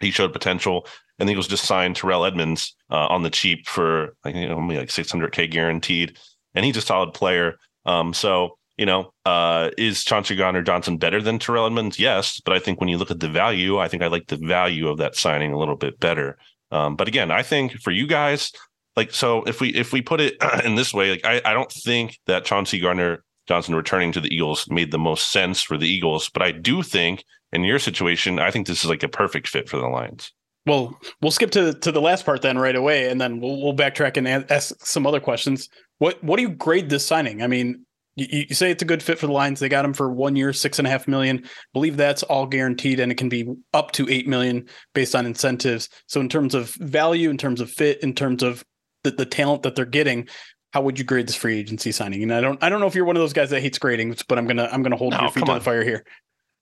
He 0.00 0.10
showed 0.10 0.32
potential, 0.32 0.86
and 1.18 1.28
he 1.28 1.36
was 1.36 1.46
just 1.46 1.64
signed 1.64 1.96
Terrell 1.96 2.24
Edmunds 2.24 2.74
uh, 2.90 3.06
on 3.08 3.22
the 3.22 3.30
cheap 3.30 3.66
for 3.66 4.16
like 4.24 4.34
know, 4.34 4.54
only 4.54 4.78
like 4.78 4.88
600k 4.88 5.50
guaranteed, 5.50 6.18
and 6.54 6.64
he's 6.64 6.76
a 6.76 6.82
solid 6.82 7.12
player. 7.12 7.56
Um, 7.86 8.14
so 8.14 8.56
you 8.80 8.86
know, 8.86 9.12
uh, 9.26 9.68
is 9.76 10.04
Chauncey 10.04 10.34
Gardner 10.34 10.62
Johnson 10.62 10.96
better 10.96 11.20
than 11.20 11.38
Terrell 11.38 11.66
Edmunds? 11.66 11.98
Yes, 11.98 12.40
but 12.42 12.54
I 12.54 12.58
think 12.58 12.80
when 12.80 12.88
you 12.88 12.96
look 12.96 13.10
at 13.10 13.20
the 13.20 13.28
value, 13.28 13.78
I 13.78 13.88
think 13.88 14.02
I 14.02 14.06
like 14.06 14.28
the 14.28 14.38
value 14.38 14.88
of 14.88 14.96
that 14.96 15.16
signing 15.16 15.52
a 15.52 15.58
little 15.58 15.76
bit 15.76 16.00
better. 16.00 16.38
Um, 16.70 16.96
but 16.96 17.08
again, 17.08 17.30
I 17.30 17.42
think 17.42 17.80
for 17.80 17.90
you 17.90 18.06
guys, 18.06 18.52
like 18.96 19.12
so, 19.12 19.42
if 19.44 19.60
we 19.60 19.70
if 19.70 19.92
we 19.92 20.02
put 20.02 20.20
it 20.20 20.36
in 20.64 20.74
this 20.74 20.92
way, 20.92 21.10
like 21.10 21.24
I, 21.24 21.40
I 21.44 21.54
don't 21.54 21.70
think 21.70 22.18
that 22.26 22.44
Chauncey 22.44 22.80
Gardner 22.80 23.24
Johnson 23.46 23.74
returning 23.74 24.12
to 24.12 24.20
the 24.20 24.32
Eagles 24.32 24.66
made 24.70 24.90
the 24.90 24.98
most 24.98 25.32
sense 25.32 25.62
for 25.62 25.76
the 25.76 25.88
Eagles, 25.88 26.30
but 26.30 26.42
I 26.42 26.52
do 26.52 26.82
think 26.82 27.24
in 27.52 27.64
your 27.64 27.78
situation, 27.78 28.38
I 28.38 28.50
think 28.50 28.66
this 28.66 28.84
is 28.84 28.90
like 28.90 29.02
a 29.02 29.08
perfect 29.08 29.48
fit 29.48 29.68
for 29.68 29.76
the 29.76 29.88
Lions. 29.88 30.32
Well, 30.66 30.98
we'll 31.20 31.30
skip 31.30 31.50
to 31.52 31.72
to 31.72 31.90
the 31.90 32.00
last 32.00 32.24
part 32.26 32.42
then 32.42 32.58
right 32.58 32.76
away, 32.76 33.08
and 33.08 33.20
then 33.20 33.40
we'll 33.40 33.60
we'll 33.60 33.74
backtrack 33.74 34.16
and 34.16 34.28
ask 34.28 34.74
some 34.84 35.06
other 35.06 35.20
questions. 35.20 35.68
What 35.98 36.22
what 36.22 36.36
do 36.36 36.42
you 36.42 36.50
grade 36.50 36.90
this 36.90 37.06
signing? 37.06 37.42
I 37.42 37.46
mean, 37.46 37.86
you, 38.20 38.46
you, 38.48 38.54
say 38.54 38.70
it's 38.70 38.82
a 38.82 38.86
good 38.86 39.02
fit 39.02 39.18
for 39.18 39.26
the 39.26 39.32
Lions. 39.32 39.60
They 39.60 39.68
got 39.68 39.84
him 39.84 39.92
for 39.92 40.12
one 40.12 40.36
year, 40.36 40.52
six 40.52 40.78
and 40.78 40.86
a 40.86 40.90
half 40.90 41.08
million. 41.08 41.40
I 41.44 41.48
believe 41.72 41.96
that's 41.96 42.22
all 42.24 42.46
guaranteed, 42.46 43.00
and 43.00 43.10
it 43.10 43.16
can 43.16 43.28
be 43.28 43.48
up 43.72 43.92
to 43.92 44.08
eight 44.08 44.28
million 44.28 44.68
based 44.94 45.14
on 45.14 45.26
incentives. 45.26 45.88
So, 46.06 46.20
in 46.20 46.28
terms 46.28 46.54
of 46.54 46.74
value, 46.74 47.30
in 47.30 47.38
terms 47.38 47.60
of 47.60 47.70
fit, 47.70 48.02
in 48.02 48.14
terms 48.14 48.42
of 48.42 48.64
the, 49.04 49.10
the 49.10 49.26
talent 49.26 49.62
that 49.62 49.74
they're 49.74 49.84
getting, 49.84 50.28
how 50.72 50.82
would 50.82 50.98
you 50.98 51.04
grade 51.04 51.26
this 51.26 51.36
free 51.36 51.58
agency 51.58 51.92
signing? 51.92 52.22
And 52.22 52.32
I 52.32 52.40
don't, 52.40 52.62
I 52.62 52.68
don't 52.68 52.80
know 52.80 52.86
if 52.86 52.94
you're 52.94 53.04
one 53.04 53.16
of 53.16 53.20
those 53.20 53.32
guys 53.32 53.50
that 53.50 53.60
hates 53.60 53.78
grading, 53.78 54.16
but 54.28 54.38
I'm 54.38 54.46
gonna, 54.46 54.68
I'm 54.70 54.82
gonna 54.82 54.96
hold 54.96 55.12
no, 55.12 55.22
your 55.22 55.30
feet 55.30 55.46
to 55.46 55.54
the 55.54 55.60
fire 55.60 55.84
here. 55.84 56.04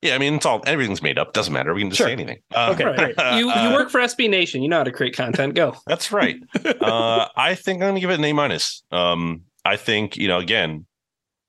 Yeah, 0.00 0.14
I 0.14 0.18
mean, 0.18 0.34
it's 0.34 0.46
all 0.46 0.62
everything's 0.64 1.02
made 1.02 1.18
up. 1.18 1.32
Doesn't 1.32 1.52
matter. 1.52 1.74
We 1.74 1.80
can 1.80 1.90
just 1.90 1.98
sure. 1.98 2.06
say 2.06 2.12
anything. 2.12 2.38
Uh, 2.54 2.72
okay, 2.72 2.84
right. 2.84 3.14
you 3.36 3.52
you 3.52 3.72
work 3.72 3.90
for 3.90 4.00
SB 4.00 4.30
Nation. 4.30 4.62
You 4.62 4.68
know 4.68 4.78
how 4.78 4.84
to 4.84 4.92
create 4.92 5.16
content. 5.16 5.54
Go. 5.54 5.74
That's 5.86 6.12
right. 6.12 6.36
uh, 6.64 7.26
I 7.36 7.56
think 7.56 7.82
I'm 7.82 7.90
gonna 7.90 8.00
give 8.00 8.10
it 8.10 8.18
an 8.18 8.24
A 8.24 8.32
minus. 8.32 8.84
Um, 8.92 9.42
I 9.64 9.76
think 9.76 10.16
you 10.16 10.28
know, 10.28 10.38
again, 10.38 10.86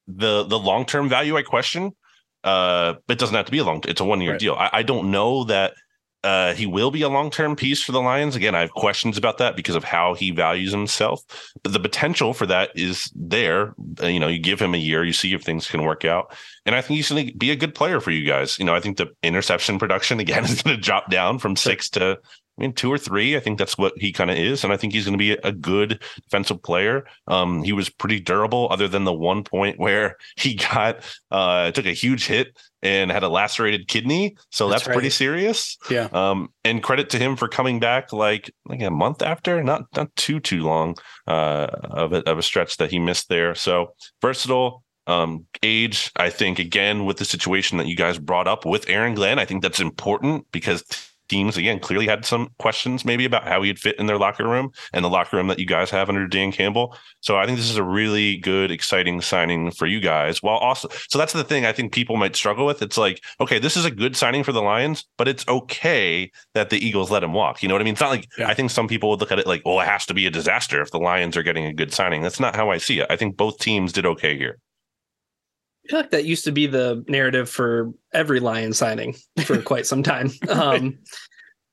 the 0.10 0.44
the 0.44 0.60
long 0.60 0.86
term 0.86 1.08
value 1.10 1.38
I 1.38 1.44
question. 1.44 1.96
Uh, 2.44 2.96
it 3.10 3.20
doesn't 3.20 3.36
have 3.36 3.46
to 3.46 3.52
be 3.52 3.60
a 3.60 3.64
long. 3.64 3.84
It's 3.88 4.02
a 4.02 4.06
one 4.06 4.22
year 4.22 4.32
right. 4.32 4.40
deal. 4.40 4.56
I, 4.56 4.70
I 4.74 4.84
don't 4.84 5.12
know 5.12 5.44
that 5.46 5.74
uh, 6.22 6.54
he 6.54 6.66
will 6.66 6.92
be 6.92 7.02
a 7.02 7.10
long 7.10 7.30
term 7.30 7.56
piece 7.56 7.82
for 7.82 7.92
the 7.92 8.02
Lions. 8.02 8.36
Again, 8.36 8.56
I 8.56 8.60
have 8.60 8.72
questions 8.72 9.18
about 9.18 9.38
that 9.38 9.56
because 9.56 9.76
of 9.76 9.84
how 9.86 10.16
he 10.16 10.32
values 10.32 10.72
himself. 10.72 11.22
But 11.64 11.72
the 11.72 11.80
potential 11.80 12.34
for 12.34 12.46
that 12.48 12.72
is 12.76 13.12
there. 13.16 13.74
Uh, 14.02 14.08
you 14.08 14.20
know, 14.20 14.28
you 14.28 14.40
give 14.40 14.60
him 14.60 14.74
a 14.74 14.78
year, 14.80 15.04
you 15.04 15.14
see 15.14 15.34
if 15.34 15.44
things 15.44 15.68
can 15.68 15.84
work 15.84 16.04
out. 16.04 16.36
And 16.66 16.76
I 16.76 16.82
think 16.82 16.98
he's 16.98 17.10
going 17.10 17.28
to 17.28 17.34
be 17.38 17.52
a 17.52 17.56
good 17.56 17.74
player 17.74 18.02
for 18.02 18.12
you 18.12 18.28
guys. 18.28 18.60
You 18.60 18.66
know, 18.66 18.76
I 18.76 18.82
think 18.82 18.98
the 18.98 19.08
interception 19.24 19.80
production, 19.80 20.20
again, 20.20 20.44
is 20.44 20.62
going 20.62 20.76
to 20.76 20.82
drop 20.82 21.10
down 21.10 21.40
from 21.40 21.56
six 21.56 21.90
to 21.92 22.20
I 22.60 22.62
mean, 22.62 22.74
two 22.74 22.92
or 22.92 22.98
three. 22.98 23.38
I 23.38 23.40
think 23.40 23.58
that's 23.58 23.78
what 23.78 23.94
he 23.98 24.12
kind 24.12 24.30
of 24.30 24.38
is, 24.38 24.64
and 24.64 24.74
I 24.74 24.78
think 24.78 24.92
he's 24.92 25.06
going 25.06 25.18
to 25.18 25.18
be 25.18 25.32
a 25.32 25.52
good 25.52 26.04
defensive 26.24 26.62
player. 26.62 27.06
Um, 27.28 27.64
he 27.64 27.72
was 27.72 27.90
pretty 27.90 28.20
durable, 28.20 28.68
other 28.70 28.88
than 28.88 29.06
the 29.06 29.14
one 29.14 29.44
point 29.44 29.80
where 29.80 30.18
he 30.36 30.56
got 30.56 31.04
uh, 31.32 31.72
took 31.72 31.86
a 31.86 31.94
huge 31.94 32.28
hit 32.28 32.60
and 32.82 33.12
had 33.12 33.24
a 33.24 33.30
lacerated 33.30 33.88
kidney. 33.88 34.36
So 34.52 34.68
that's, 34.68 34.82
that's 34.82 34.90
right. 34.90 34.94
pretty 34.94 35.10
serious. 35.10 35.78
Yeah. 35.90 36.10
Um, 36.12 36.50
and 36.66 36.84
credit 36.84 37.10
to 37.12 37.18
him 37.18 37.38
for 37.38 37.48
coming 37.48 37.80
back 37.80 38.12
like 38.12 38.52
like 38.66 38.82
a 38.82 38.92
month 38.92 39.22
after, 39.22 39.64
not 39.64 39.84
not 39.96 40.14
too 40.18 40.42
too 40.42 40.64
long 40.64 40.98
uh, 41.28 41.68
of 41.84 42.12
a, 42.12 42.30
of 42.30 42.38
a 42.38 42.44
stretch 42.44 42.78
that 42.78 42.92
he 42.92 43.00
missed 43.00 43.30
there. 43.30 43.56
So 43.56 43.94
versatile. 44.22 44.84
Um, 45.08 45.48
age, 45.64 46.12
I 46.18 46.30
think, 46.30 46.60
again, 46.60 47.04
with 47.04 47.18
the 47.18 47.26
situation 47.26 47.80
that 47.80 47.88
you 47.88 47.96
guys 47.96 48.20
brought 48.20 48.48
up 48.48 48.64
with 48.64 48.88
Aaron 48.88 49.16
Glenn, 49.16 49.40
I 49.40 49.46
think 49.46 49.64
that's 49.64 49.80
important 49.80 50.46
because 50.52 50.84
teams 51.30 51.58
again 51.58 51.80
clearly 51.80 52.08
had 52.08 52.26
some 52.26 52.50
questions 52.60 53.06
maybe 53.06 53.26
about 53.26 53.48
how 53.48 53.62
he'd 53.62 53.80
fit 53.80 53.98
in 53.98 54.08
their 54.08 54.18
locker 54.18 54.48
room 54.48 54.72
and 54.94 55.06
the 55.06 55.10
locker 55.10 55.38
room 55.38 55.48
that 55.48 55.60
you 55.60 55.66
guys 55.66 55.90
have 55.90 56.10
under 56.10 56.28
Dan 56.28 56.52
Campbell. 56.52 56.96
So 57.22 57.38
I 57.38 57.46
think 57.46 57.58
this 57.58 57.70
is 57.70 57.78
a 57.78 57.84
really 57.84 58.38
good, 58.38 58.72
exciting 58.72 59.22
signing 59.22 59.72
for 59.72 59.86
you 59.86 60.00
guys. 60.00 60.44
While 60.44 60.58
also, 60.58 60.90
so 61.08 61.18
that's 61.18 61.34
the 61.34 61.44
thing 61.44 61.66
I 61.66 61.72
think 61.72 61.94
people 61.94 62.18
might 62.18 62.36
struggle 62.36 62.66
with. 62.66 62.82
It's 62.82 62.98
like, 62.98 63.24
okay, 63.40 63.60
this 63.60 63.78
is 63.78 63.86
a 63.86 63.92
good 63.92 64.16
signing 64.16 64.44
for 64.44 64.52
the 64.52 64.62
Lions, 64.62 65.06
but 65.18 65.28
it's 65.28 65.48
okay 65.48 66.32
that 66.54 66.70
the 66.70 66.86
Eagles 66.86 67.12
let 67.12 67.24
him 67.24 67.34
walk. 67.34 67.62
You 67.62 67.70
know 67.70 67.76
what 67.76 67.82
I 67.82 67.86
mean? 67.86 67.94
It's 67.94 68.02
not 68.02 68.10
like 68.10 68.28
yeah. 68.38 68.50
I 68.50 68.54
think 68.54 68.72
some 68.72 68.88
people 68.88 69.10
would 69.10 69.20
look 69.20 69.32
at 69.32 69.40
it 69.40 69.48
like, 69.48 69.62
well, 69.66 69.80
it 69.80 69.88
has 69.88 70.06
to 70.08 70.14
be 70.14 70.26
a 70.26 70.32
disaster 70.32 70.82
if 70.82 70.92
the 70.92 71.00
Lions 71.00 71.38
are 71.38 71.44
getting 71.44 71.66
a 71.66 71.74
good 71.74 71.94
signing. 71.94 72.22
That's 72.22 72.40
not 72.40 72.56
how 72.56 72.72
I 72.72 72.78
see 72.78 73.00
it. 73.00 73.08
I 73.10 73.16
think 73.16 73.38
both 73.38 73.60
teams 73.60 73.94
did 73.94 74.06
okay 74.06 74.38
here. 74.38 74.60
I 75.90 75.92
feel 75.92 76.00
like 76.02 76.12
that 76.12 76.26
used 76.26 76.44
to 76.44 76.52
be 76.52 76.68
the 76.68 77.04
narrative 77.08 77.50
for 77.50 77.92
every 78.14 78.40
Lion 78.40 78.74
signing 78.74 79.16
for 79.44 79.60
quite 79.64 79.88
some 79.88 80.04
time. 80.04 80.30
Um, 80.48 81.00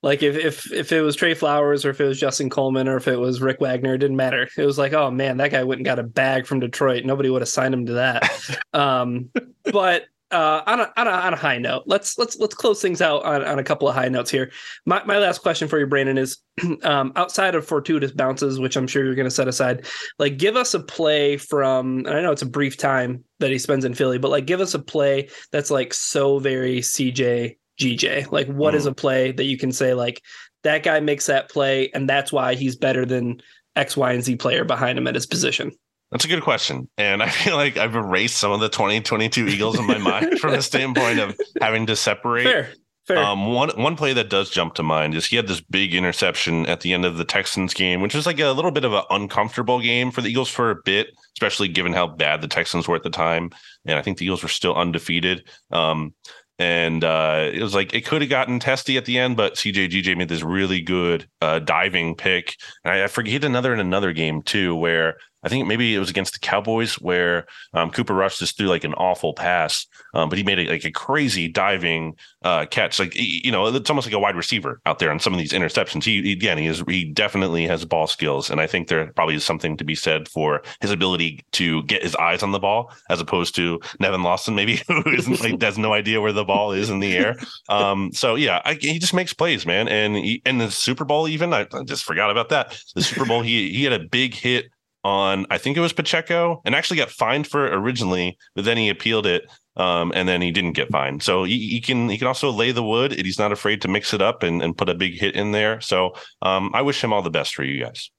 like 0.02 0.22
if 0.22 0.36
if 0.36 0.72
if 0.72 0.90
it 0.90 1.02
was 1.02 1.16
Trey 1.16 1.34
Flowers 1.34 1.84
or 1.84 1.90
if 1.90 2.00
it 2.00 2.06
was 2.06 2.18
Justin 2.18 2.48
Coleman 2.48 2.88
or 2.88 2.96
if 2.96 3.08
it 3.08 3.18
was 3.18 3.42
Rick 3.42 3.60
Wagner, 3.60 3.94
it 3.94 3.98
didn't 3.98 4.16
matter. 4.16 4.48
It 4.56 4.64
was 4.64 4.78
like, 4.78 4.94
oh 4.94 5.10
man, 5.10 5.36
that 5.36 5.50
guy 5.50 5.64
went 5.64 5.80
and 5.80 5.84
got 5.84 5.98
a 5.98 6.02
bag 6.02 6.46
from 6.46 6.60
Detroit. 6.60 7.04
Nobody 7.04 7.28
would 7.28 7.42
have 7.42 7.48
signed 7.50 7.74
him 7.74 7.84
to 7.86 7.92
that. 7.94 8.30
um, 8.72 9.30
but 9.64 10.04
uh, 10.30 10.62
on 10.66 10.80
a, 10.80 10.92
on 10.96 11.06
a 11.06 11.10
on 11.10 11.32
a 11.34 11.36
high 11.36 11.58
note, 11.58 11.84
let's 11.86 12.18
let's 12.18 12.36
let's 12.38 12.54
close 12.54 12.82
things 12.82 13.00
out 13.00 13.24
on, 13.24 13.44
on 13.44 13.58
a 13.58 13.64
couple 13.64 13.88
of 13.88 13.94
high 13.94 14.08
notes 14.08 14.30
here. 14.30 14.50
My 14.84 15.02
my 15.04 15.18
last 15.18 15.38
question 15.38 15.68
for 15.68 15.78
you, 15.78 15.86
Brandon, 15.86 16.18
is 16.18 16.38
um, 16.82 17.12
outside 17.16 17.54
of 17.54 17.66
fortuitous 17.66 18.12
bounces, 18.12 18.58
which 18.58 18.76
I'm 18.76 18.86
sure 18.86 19.04
you're 19.04 19.14
going 19.14 19.24
to 19.24 19.30
set 19.30 19.48
aside. 19.48 19.86
Like, 20.18 20.36
give 20.36 20.56
us 20.56 20.74
a 20.74 20.80
play 20.80 21.36
from. 21.36 22.06
I 22.08 22.20
know 22.20 22.32
it's 22.32 22.42
a 22.42 22.46
brief 22.46 22.76
time 22.76 23.24
that 23.38 23.50
he 23.50 23.58
spends 23.58 23.84
in 23.84 23.94
Philly, 23.94 24.18
but 24.18 24.30
like, 24.30 24.46
give 24.46 24.60
us 24.60 24.74
a 24.74 24.80
play 24.80 25.28
that's 25.52 25.70
like 25.70 25.94
so 25.94 26.38
very 26.38 26.78
CJ 26.78 27.56
GJ. 27.80 28.32
Like, 28.32 28.48
what 28.48 28.74
mm. 28.74 28.78
is 28.78 28.86
a 28.86 28.94
play 28.94 29.32
that 29.32 29.44
you 29.44 29.56
can 29.56 29.70
say 29.70 29.94
like 29.94 30.22
that 30.64 30.82
guy 30.82 30.98
makes 30.98 31.26
that 31.26 31.50
play, 31.50 31.90
and 31.94 32.08
that's 32.08 32.32
why 32.32 32.56
he's 32.56 32.74
better 32.74 33.06
than 33.06 33.40
X, 33.76 33.96
Y, 33.96 34.12
and 34.12 34.24
Z 34.24 34.36
player 34.36 34.64
behind 34.64 34.98
him 34.98 35.06
at 35.06 35.14
his 35.14 35.26
position. 35.26 35.70
That's 36.10 36.24
a 36.24 36.28
good 36.28 36.42
question. 36.42 36.88
And 36.96 37.22
I 37.22 37.28
feel 37.30 37.56
like 37.56 37.76
I've 37.76 37.96
erased 37.96 38.36
some 38.36 38.52
of 38.52 38.60
the 38.60 38.68
2022 38.68 39.48
Eagles 39.48 39.78
in 39.78 39.86
my 39.86 39.98
mind 39.98 40.38
from 40.38 40.52
the 40.52 40.62
standpoint 40.62 41.18
of 41.18 41.38
having 41.60 41.86
to 41.86 41.96
separate. 41.96 42.44
Fair. 42.44 42.68
Fair. 43.06 43.18
Um, 43.18 43.52
one 43.52 43.70
one 43.80 43.94
play 43.94 44.12
that 44.14 44.30
does 44.30 44.50
jump 44.50 44.74
to 44.74 44.82
mind 44.82 45.14
is 45.14 45.26
he 45.26 45.36
had 45.36 45.46
this 45.46 45.60
big 45.60 45.94
interception 45.94 46.66
at 46.66 46.80
the 46.80 46.92
end 46.92 47.04
of 47.04 47.16
the 47.16 47.24
Texans 47.24 47.72
game, 47.72 48.00
which 48.00 48.16
was 48.16 48.26
like 48.26 48.40
a 48.40 48.50
little 48.50 48.72
bit 48.72 48.84
of 48.84 48.92
an 48.92 49.04
uncomfortable 49.10 49.80
game 49.80 50.10
for 50.10 50.22
the 50.22 50.28
Eagles 50.28 50.48
for 50.48 50.72
a 50.72 50.82
bit, 50.84 51.10
especially 51.36 51.68
given 51.68 51.92
how 51.92 52.08
bad 52.08 52.40
the 52.40 52.48
Texans 52.48 52.88
were 52.88 52.96
at 52.96 53.04
the 53.04 53.10
time. 53.10 53.50
And 53.84 53.96
I 53.96 54.02
think 54.02 54.18
the 54.18 54.24
Eagles 54.24 54.42
were 54.42 54.48
still 54.48 54.74
undefeated. 54.74 55.48
Um, 55.70 56.14
and 56.58 57.04
uh, 57.04 57.50
it 57.52 57.62
was 57.62 57.74
like 57.74 57.94
it 57.94 58.06
could 58.06 58.22
have 58.22 58.30
gotten 58.30 58.58
testy 58.58 58.96
at 58.96 59.04
the 59.04 59.18
end, 59.18 59.36
but 59.36 59.54
CJ 59.54 59.90
GJ 59.90 60.16
made 60.16 60.28
this 60.28 60.42
really 60.42 60.80
good 60.80 61.28
uh, 61.40 61.60
diving 61.60 62.16
pick. 62.16 62.56
And 62.84 62.92
I, 62.92 63.04
I 63.04 63.06
forget 63.06 63.44
another 63.44 63.72
in 63.72 63.78
another 63.78 64.12
game 64.12 64.42
too, 64.42 64.74
where 64.74 65.18
I 65.46 65.48
think 65.48 65.68
maybe 65.68 65.94
it 65.94 66.00
was 66.00 66.10
against 66.10 66.32
the 66.32 66.40
Cowboys 66.40 66.94
where 66.94 67.46
um, 67.72 67.92
Cooper 67.92 68.14
Rush 68.14 68.40
just 68.40 68.56
threw 68.56 68.66
like 68.66 68.82
an 68.82 68.94
awful 68.94 69.32
pass, 69.32 69.86
um, 70.12 70.28
but 70.28 70.38
he 70.38 70.42
made 70.42 70.58
like 70.68 70.84
a 70.84 70.90
crazy 70.90 71.46
diving 71.46 72.16
uh, 72.42 72.66
catch. 72.66 72.98
Like 72.98 73.12
you 73.14 73.52
know, 73.52 73.66
it's 73.66 73.88
almost 73.88 74.08
like 74.08 74.14
a 74.14 74.18
wide 74.18 74.34
receiver 74.34 74.80
out 74.86 74.98
there 74.98 75.12
on 75.12 75.20
some 75.20 75.32
of 75.32 75.38
these 75.38 75.52
interceptions. 75.52 76.02
He, 76.02 76.20
he 76.20 76.32
again, 76.32 76.58
he 76.58 76.66
is 76.66 76.82
he 76.88 77.04
definitely 77.04 77.64
has 77.68 77.84
ball 77.84 78.08
skills, 78.08 78.50
and 78.50 78.60
I 78.60 78.66
think 78.66 78.88
there 78.88 79.12
probably 79.12 79.36
is 79.36 79.44
something 79.44 79.76
to 79.76 79.84
be 79.84 79.94
said 79.94 80.28
for 80.28 80.62
his 80.80 80.90
ability 80.90 81.44
to 81.52 81.84
get 81.84 82.02
his 82.02 82.16
eyes 82.16 82.42
on 82.42 82.50
the 82.50 82.58
ball 82.58 82.92
as 83.08 83.20
opposed 83.20 83.54
to 83.54 83.78
Nevin 84.00 84.24
Lawson, 84.24 84.56
maybe 84.56 84.82
who 84.88 85.02
isn't 85.06 85.40
like 85.40 85.62
has 85.62 85.78
no 85.78 85.92
idea 85.92 86.20
where 86.20 86.32
the 86.32 86.44
ball 86.44 86.72
is 86.72 86.90
in 86.90 86.98
the 86.98 87.16
air. 87.16 87.36
Um, 87.68 88.10
so 88.12 88.34
yeah, 88.34 88.62
I, 88.64 88.74
he 88.74 88.98
just 88.98 89.14
makes 89.14 89.32
plays, 89.32 89.64
man. 89.64 89.86
And 89.86 90.16
he, 90.16 90.42
and 90.44 90.60
the 90.60 90.72
Super 90.72 91.04
Bowl, 91.04 91.28
even 91.28 91.52
I, 91.52 91.68
I 91.72 91.84
just 91.84 92.02
forgot 92.02 92.32
about 92.32 92.48
that. 92.48 92.76
The 92.96 93.02
Super 93.02 93.26
Bowl, 93.26 93.42
he 93.42 93.70
he 93.70 93.84
had 93.84 93.92
a 93.92 94.00
big 94.00 94.34
hit 94.34 94.72
on 95.06 95.46
I 95.50 95.58
think 95.58 95.76
it 95.76 95.80
was 95.80 95.92
Pacheco 95.92 96.60
and 96.64 96.74
actually 96.74 96.96
got 96.96 97.10
fined 97.10 97.46
for 97.46 97.64
it 97.64 97.72
originally, 97.72 98.36
but 98.56 98.64
then 98.64 98.76
he 98.76 98.88
appealed 98.88 99.26
it. 99.26 99.44
Um, 99.76 100.10
and 100.14 100.26
then 100.26 100.40
he 100.40 100.52
didn't 100.52 100.72
get 100.72 100.90
fined. 100.90 101.22
So 101.22 101.44
he, 101.44 101.68
he, 101.68 101.80
can 101.82 102.08
he 102.08 102.16
can 102.16 102.26
also 102.26 102.50
lay 102.50 102.72
the 102.72 102.82
wood. 102.82 103.12
And 103.12 103.26
he's 103.26 103.38
not 103.38 103.52
afraid 103.52 103.82
to 103.82 103.88
mix 103.88 104.14
it 104.14 104.22
up 104.22 104.42
and, 104.42 104.62
and 104.62 104.76
put 104.76 104.88
a 104.88 104.94
big 104.94 105.18
hit 105.18 105.36
in 105.36 105.52
there. 105.52 105.82
So 105.82 106.14
um, 106.40 106.70
I 106.72 106.80
wish 106.80 107.04
him 107.04 107.12
all 107.12 107.20
the 107.20 107.30
best 107.30 107.54
for 107.54 107.62
you 107.62 107.84
guys. 107.84 108.10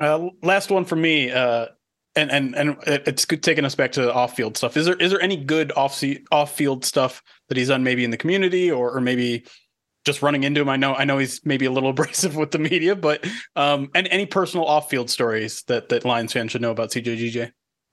Uh, 0.00 0.30
last 0.42 0.68
one 0.68 0.84
for 0.84 0.96
me. 0.96 1.30
Uh, 1.30 1.66
and 2.16 2.30
and 2.32 2.56
and 2.56 2.76
it's 2.86 3.24
good 3.24 3.42
taking 3.42 3.64
us 3.64 3.76
back 3.76 3.92
to 3.92 4.12
off 4.12 4.34
field 4.34 4.56
stuff. 4.56 4.76
Is 4.76 4.84
there 4.84 4.96
is 4.96 5.12
there 5.12 5.22
any 5.22 5.36
good 5.36 5.70
off 5.76 6.02
off 6.32 6.56
field 6.56 6.84
stuff 6.84 7.22
that 7.48 7.56
he's 7.56 7.68
done 7.68 7.84
maybe 7.84 8.04
in 8.04 8.10
the 8.10 8.16
community 8.16 8.68
or 8.68 8.90
or 8.90 9.00
maybe 9.00 9.44
just 10.04 10.22
running 10.22 10.44
into 10.44 10.60
him. 10.60 10.68
I 10.68 10.76
know 10.76 10.94
I 10.94 11.04
know 11.04 11.18
he's 11.18 11.44
maybe 11.44 11.66
a 11.66 11.70
little 11.70 11.90
abrasive 11.94 12.36
with 12.36 12.50
the 12.50 12.58
media, 12.58 12.96
but 12.96 13.26
um, 13.56 13.90
and 13.94 14.08
any 14.08 14.26
personal 14.26 14.66
off 14.66 14.90
field 14.90 15.10
stories 15.10 15.62
that 15.64 15.88
that 15.90 16.04
Lions 16.04 16.32
fans 16.32 16.52
should 16.52 16.62
know 16.62 16.70
about 16.70 16.90
CJGJ. 16.90 17.52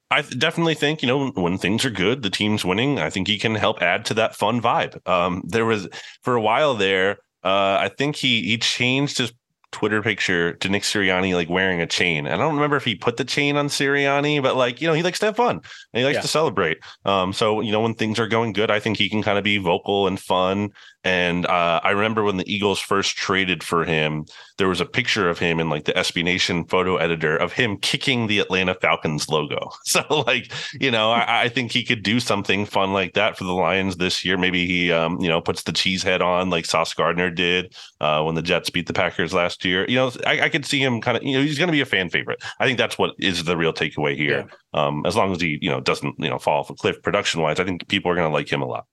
I 0.10 0.22
definitely 0.22 0.76
think 0.76 1.02
you 1.02 1.08
know 1.08 1.32
when 1.32 1.58
things 1.58 1.84
are 1.84 1.90
good, 1.90 2.22
the 2.22 2.30
team's 2.30 2.64
winning. 2.64 3.00
I 3.00 3.10
think 3.10 3.28
he 3.28 3.38
can 3.38 3.56
help 3.56 3.82
add 3.82 4.06
to 4.06 4.14
that 4.16 4.36
fun 4.36 4.62
vibe. 4.62 5.06
Um, 5.08 5.44
there 5.46 5.66
was 5.66 5.88
for 6.22 6.36
a 6.36 6.42
while 6.42 6.76
there. 6.76 7.18
Uh, 7.44 7.78
I 7.80 7.92
think 7.98 8.16
he 8.16 8.44
he 8.44 8.58
changed 8.58 9.18
his 9.18 9.34
Twitter 9.72 10.02
picture 10.02 10.54
to 10.54 10.70
Nick 10.70 10.84
Sirianni 10.84 11.36
like 11.36 11.50
wearing 11.50 11.82
a 11.82 11.88
chain. 11.88 12.26
And 12.26 12.34
I 12.34 12.38
don't 12.38 12.56
remember 12.56 12.78
if 12.78 12.86
he 12.86 12.96
put 12.96 13.18
the 13.18 13.26
chain 13.26 13.58
on 13.58 13.68
Sirianni, 13.68 14.42
but 14.42 14.56
like, 14.56 14.82
you 14.82 14.88
know, 14.88 14.94
he 14.94 15.04
likes 15.04 15.20
to 15.20 15.28
have 15.28 15.36
fun 15.36 15.58
and 15.58 16.00
he 16.00 16.04
likes 16.06 16.16
yeah. 16.16 16.22
to 16.22 16.28
celebrate. 16.28 16.80
Um, 17.06 17.34
so, 17.34 17.62
you 17.62 17.72
know, 17.72 17.82
when 17.82 17.94
things 17.94 18.18
are 18.18 18.28
going 18.28 18.54
good, 18.54 18.72
I 18.72 18.80
think 18.80 18.98
he 18.98 19.10
can 19.10 19.22
kind 19.22 19.38
of 19.38 19.44
be 19.44 19.58
vocal 19.58 20.08
and 20.08 20.20
fun 20.20 20.70
and 21.08 21.46
uh, 21.46 21.80
I 21.86 21.92
remember 21.92 22.26
when 22.26 22.36
the 22.36 22.54
Eagles 22.54 22.82
first 22.82 23.16
traded 23.16 23.64
for 23.64 23.86
him, 23.86 24.26
there 24.58 24.68
was 24.68 24.82
a 24.82 24.86
picture 24.86 25.30
of 25.30 25.40
him 25.40 25.58
in 25.62 25.70
like 25.70 25.86
the 25.86 25.94
SB 25.94 26.22
Nation 26.22 26.66
photo 26.66 26.98
editor 26.98 27.38
of 27.38 27.54
him 27.54 27.78
kicking 27.78 28.28
the 28.28 28.40
Atlanta 28.40 28.76
Falcons 28.76 29.30
logo. 29.30 29.72
So, 29.88 30.04
like, 30.28 30.52
you 30.82 30.92
know, 30.92 31.12
I, 31.12 31.44
I, 31.44 31.50
think 31.50 31.72
he 31.72 31.86
could 31.86 32.04
do 32.04 32.20
something 32.20 32.66
fun 32.66 32.92
like 32.92 33.14
that 33.14 33.38
for 33.38 33.46
the 33.46 33.54
Lions 33.54 33.96
this 33.96 34.26
year. 34.26 34.38
Maybe 34.38 34.68
he, 34.68 34.92
um, 34.92 35.18
you 35.22 35.30
know, 35.30 35.40
puts 35.40 35.64
the 35.64 35.72
cheese 35.72 36.04
head 36.04 36.22
on 36.22 36.50
like 36.50 36.66
Sauce 36.66 36.94
Gardner 36.94 37.32
did 37.32 37.74
uh, 38.02 38.22
when 38.24 38.36
the 38.36 38.42
Jets 38.42 38.70
beat 38.70 38.86
the 38.86 38.94
Packers 38.94 39.34
last 39.34 39.64
year. 39.64 39.86
You 39.88 39.96
know, 39.96 40.12
I, 40.26 40.42
I 40.42 40.50
could 40.50 40.66
see 40.66 40.84
him 40.84 41.00
kind 41.00 41.16
of, 41.16 41.24
you 41.24 41.38
know, 41.38 41.42
he's 41.42 41.58
going 41.58 41.70
to 41.70 41.72
be 41.72 41.80
a 41.80 41.86
fan 41.86 42.10
favorite. 42.10 42.44
I 42.60 42.66
think 42.66 42.78
that's 42.78 42.98
what 42.98 43.16
is 43.18 43.46
the 43.46 43.56
real 43.56 43.72
takeaway 43.72 44.18
here. 44.18 44.50
Yeah. 44.74 44.86
Um, 44.86 45.06
as 45.06 45.16
long 45.16 45.32
as 45.32 45.40
he, 45.40 45.58
you 45.62 45.70
know, 45.70 45.80
doesn't, 45.80 46.16
you 46.20 46.30
know, 46.30 46.38
fall 46.38 46.60
off 46.60 46.70
a 46.70 46.76
cliff 46.76 47.02
production 47.02 47.42
wise, 47.42 47.62
I 47.62 47.64
think 47.64 47.88
people 47.88 48.12
are 48.12 48.16
going 48.16 48.30
to 48.30 48.34
like 48.34 48.52
him 48.52 48.62
a 48.62 48.68
lot 48.68 48.88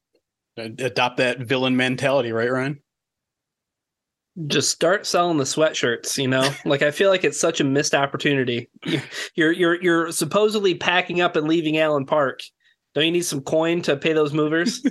adopt 0.57 1.19
that 1.19 1.41
villain 1.41 1.77
mentality, 1.77 2.33
right, 2.33 2.51
Ryan? 2.51 2.81
Just 4.47 4.71
start 4.71 5.07
selling 5.07 5.39
the 5.39 5.45
sweatshirts, 5.45 6.19
you 6.19 6.29
know? 6.29 6.51
like 6.65 6.83
I 6.83 6.91
feel 6.91 7.11
like 7.11 7.25
it's 7.25 7.41
such 7.41 7.61
a 7.61 7.65
missed 7.65 7.95
opportunity. 7.95 8.69
You're 9.35 9.53
you're 9.53 9.83
you're 9.83 10.13
supposedly 10.13 10.75
packing 10.75 11.21
up 11.21 11.37
and 11.37 11.47
leaving 11.47 11.79
Allen 11.79 12.07
Park. 12.07 12.41
Don't 12.95 13.05
you 13.05 13.13
need 13.13 13.25
some 13.25 13.41
coin 13.41 13.83
to 13.83 13.97
pay 13.97 14.13
those 14.13 14.33
movers? 14.33 14.85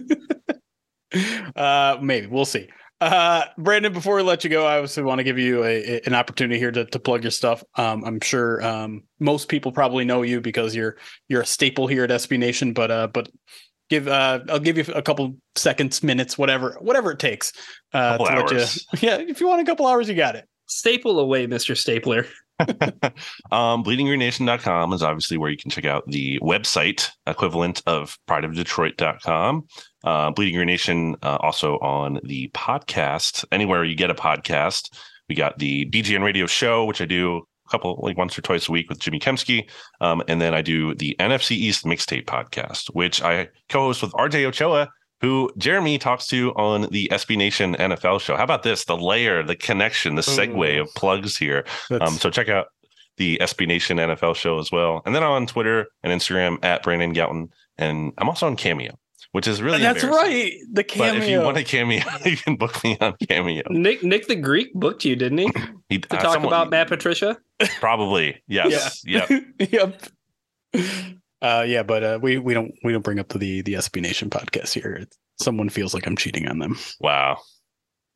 uh 1.56 1.98
maybe. 2.02 2.28
We'll 2.28 2.46
see. 2.46 2.68
Uh, 3.04 3.44
Brandon, 3.58 3.92
before 3.92 4.16
we 4.16 4.22
let 4.22 4.46
you 4.46 4.50
go, 4.50 4.66
I 4.66 4.78
obviously 4.78 5.04
want 5.04 5.20
to 5.20 5.26
give 5.26 5.38
you 5.38 5.66
a, 5.66 5.98
a, 5.98 6.02
an 6.06 6.14
opportunity 6.14 6.58
here 6.58 6.72
to, 6.72 6.86
to 6.86 7.00
plug 7.00 7.22
your 7.22 7.32
stuff. 7.32 7.62
Um, 7.76 8.06
I'm 8.06 8.22
sure 8.22 8.66
um, 8.66 9.04
most 9.20 9.50
people 9.50 9.74
probably 9.74 10.06
know 10.06 10.22
you 10.22 10.40
because 10.40 10.74
you're 10.74 10.96
you're 11.28 11.42
a 11.42 11.46
staple 11.46 11.88
here 11.88 12.06
at 12.06 12.10
SB 12.12 12.40
Nation, 12.40 12.72
but 12.72 12.92
uh, 12.92 13.08
but 13.08 13.30
give 13.94 14.08
uh 14.08 14.40
I'll 14.50 14.60
give 14.60 14.78
you 14.78 14.86
a 14.94 15.02
couple 15.02 15.36
seconds, 15.56 16.04
minutes, 16.04 16.38
whatever, 16.38 16.78
whatever 16.80 17.12
it 17.12 17.20
takes. 17.20 17.54
Uh 17.94 18.18
to 18.18 18.24
let 18.24 18.52
you, 18.52 18.58
yeah, 19.08 19.18
if 19.18 19.40
you 19.40 19.48
want 19.48 19.62
a 19.62 19.66
couple 19.66 19.88
hours, 19.88 20.10
you 20.10 20.16
got 20.16 20.36
it. 20.36 20.48
Staple 20.68 21.20
away, 21.20 21.48
Mr. 21.48 21.78
Stapler. 21.78 22.26
um, 23.52 23.84
bleedinggreennation.com 23.84 24.94
is 24.94 25.04
obviously 25.04 25.38
where 25.38 25.50
you 25.50 25.58
can 25.58 25.72
check 25.72 25.86
out 25.86 26.04
the 26.08 26.40
website 26.40 27.10
equivalent 27.28 27.82
of 27.86 28.18
prideofdetroit.com. 28.30 29.68
Uh, 30.04 30.32
Bleeding 30.32 30.56
Green 30.56 30.68
Nation 30.68 31.16
uh, 31.24 31.38
also 31.42 31.78
on 31.80 32.20
the 32.24 32.50
podcast, 32.50 33.46
anywhere 33.52 33.84
you 33.84 33.96
get 33.96 34.10
a 34.10 34.16
podcast. 34.16 34.94
We 35.30 35.36
got 35.36 35.58
the 35.58 35.90
BGN 35.90 36.24
radio 36.24 36.46
show, 36.46 36.86
which 36.86 37.02
I 37.02 37.06
do 37.06 37.38
a 37.38 37.42
couple, 37.74 38.00
like 38.04 38.18
once 38.18 38.38
or 38.38 38.42
twice 38.44 38.70
a 38.70 38.72
week 38.72 38.88
with 38.90 39.00
Jimmy 39.00 39.20
Kempski. 39.20 39.68
Um, 40.00 40.22
and 40.28 40.40
then 40.40 40.54
I 40.54 40.62
do 40.62 40.94
the 40.94 41.16
NFC 41.20 41.52
East 41.52 41.86
mixtape 41.86 42.26
podcast, 42.26 42.88
which 42.94 43.22
I 43.22 43.50
co 43.70 43.80
host 43.88 44.02
with 44.04 44.12
RJ 44.12 44.46
Ochoa, 44.46 44.90
who 45.22 45.50
Jeremy 45.58 45.98
talks 45.98 46.28
to 46.28 46.52
on 46.52 46.84
the 46.92 47.08
SB 47.12 47.36
Nation 47.36 47.76
NFL 47.76 48.22
show. 48.22 48.36
How 48.38 48.44
about 48.44 48.62
this? 48.64 48.86
The 48.86 48.96
layer, 48.98 49.42
the 49.42 49.56
connection, 49.56 50.16
the 50.16 50.22
segue 50.22 50.80
of 50.82 50.94
plugs 50.96 51.36
here. 51.36 51.66
Um, 52.02 52.14
so 52.14 52.30
check 52.30 52.48
out 52.50 52.68
the 53.18 53.38
SB 53.42 53.68
Nation 53.68 53.98
NFL 53.98 54.36
show 54.36 54.60
as 54.60 54.72
well. 54.72 55.02
And 55.06 55.16
then 55.16 55.24
I'm 55.24 55.32
on 55.32 55.48
Twitter 55.48 55.88
and 56.04 56.12
Instagram 56.14 56.64
at 56.64 56.84
Brandon 56.84 57.14
Gowton. 57.14 57.50
And 57.78 58.12
I'm 58.18 58.28
also 58.30 58.48
on 58.48 58.56
Cameo, 58.56 58.98
which 59.32 59.48
is 59.48 59.62
really 59.62 59.80
That's 59.80 60.04
right. 60.04 60.54
The 60.72 60.84
cameo. 60.84 61.14
But 61.14 61.24
if 61.24 61.30
you 61.30 61.42
want 61.42 61.58
a 61.58 61.64
cameo, 61.64 62.04
you 62.26 62.38
can 62.38 62.56
book 62.56 62.84
me 62.84 62.98
on 63.00 63.16
Cameo. 63.30 63.64
Nick 63.70 64.04
Nick 64.04 64.28
the 64.28 64.36
Greek 64.36 64.74
booked 64.74 65.06
you, 65.06 65.16
didn't 65.16 65.38
he? 65.38 65.50
He, 65.90 66.00
To 66.00 66.18
uh, 66.18 66.22
talk 66.22 66.34
someone- 66.34 66.52
about 66.54 66.70
Matt 66.70 66.88
Patricia. 66.88 67.38
Probably. 67.80 68.42
Yes. 68.48 69.02
Yep. 69.06 69.30
yep. 69.72 70.02
Uh, 71.42 71.66
yeah, 71.68 71.84
but 71.84 72.04
uh, 72.04 72.20
we 72.22 72.38
we 72.38 72.54
don't 72.54 72.74
we 72.84 72.94
don't 72.94 73.04
bring 73.04 73.20
up 73.20 73.30
the 73.30 73.62
the 73.62 73.74
SB 73.74 74.02
Nation 74.02 74.30
podcast 74.30 74.74
here. 74.74 74.98
It's, 75.02 75.18
someone 75.42 75.70
feels 75.70 75.94
like 75.94 76.08
I'm 76.08 76.16
cheating 76.16 76.48
on 76.48 76.60
them. 76.60 76.78
Wow. 77.00 77.40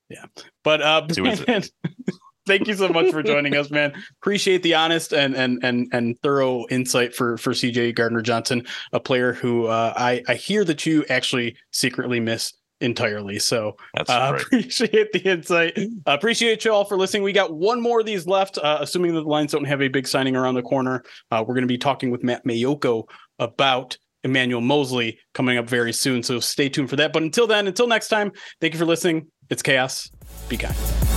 Yeah. 0.09 0.25
But 0.63 0.81
uh, 0.81 1.05
it? 1.09 1.71
Thank 2.47 2.67
you 2.69 2.75
so 2.75 2.87
much 2.87 3.11
for 3.11 3.21
joining 3.21 3.57
us, 3.57 3.69
man. 3.69 3.93
Appreciate 4.21 4.63
the 4.63 4.73
honest 4.73 5.13
and 5.13 5.35
and 5.35 5.59
and 5.63 5.89
and 5.91 6.17
thorough 6.23 6.65
insight 6.69 7.13
for 7.13 7.37
for 7.37 7.51
CJ 7.51 7.95
Gardner 7.95 8.21
Johnson, 8.21 8.65
a 8.93 9.01
player 9.01 9.33
who 9.33 9.67
uh, 9.67 9.93
I 9.95 10.23
I 10.29 10.35
hear 10.35 10.63
that 10.63 10.85
you 10.85 11.03
actually 11.09 11.57
secretly 11.71 12.21
miss 12.21 12.53
entirely. 12.81 13.39
So 13.39 13.75
uh, 13.97 14.37
appreciate 14.41 15.11
the 15.11 15.19
insight. 15.19 15.77
Uh, 15.77 16.11
appreciate 16.11 16.65
you 16.65 16.73
all 16.73 16.85
for 16.85 16.97
listening. 16.97 17.23
We 17.23 17.33
got 17.33 17.53
one 17.53 17.81
more 17.81 17.99
of 17.99 18.05
these 18.05 18.27
left, 18.27 18.57
uh, 18.57 18.77
assuming 18.81 19.13
that 19.15 19.21
the 19.21 19.29
Lions 19.29 19.51
don't 19.51 19.65
have 19.65 19.81
a 19.81 19.87
big 19.87 20.07
signing 20.07 20.35
around 20.35 20.55
the 20.55 20.61
corner. 20.61 21.03
Uh, 21.31 21.43
we're 21.47 21.55
going 21.55 21.63
to 21.63 21.67
be 21.67 21.77
talking 21.77 22.11
with 22.11 22.23
Matt 22.23 22.45
Maiocco 22.45 23.03
about 23.39 23.97
Emmanuel 24.23 24.61
Moseley 24.61 25.19
coming 25.33 25.57
up 25.57 25.69
very 25.69 25.93
soon. 25.93 26.23
So 26.23 26.39
stay 26.39 26.69
tuned 26.69 26.89
for 26.89 26.95
that. 26.97 27.13
But 27.13 27.23
until 27.23 27.47
then, 27.47 27.67
until 27.67 27.87
next 27.87 28.09
time, 28.09 28.31
thank 28.61 28.73
you 28.73 28.79
for 28.79 28.85
listening. 28.85 29.27
It's 29.49 29.61
chaos. 29.61 30.09
Be 30.49 30.57
kind. 30.57 31.16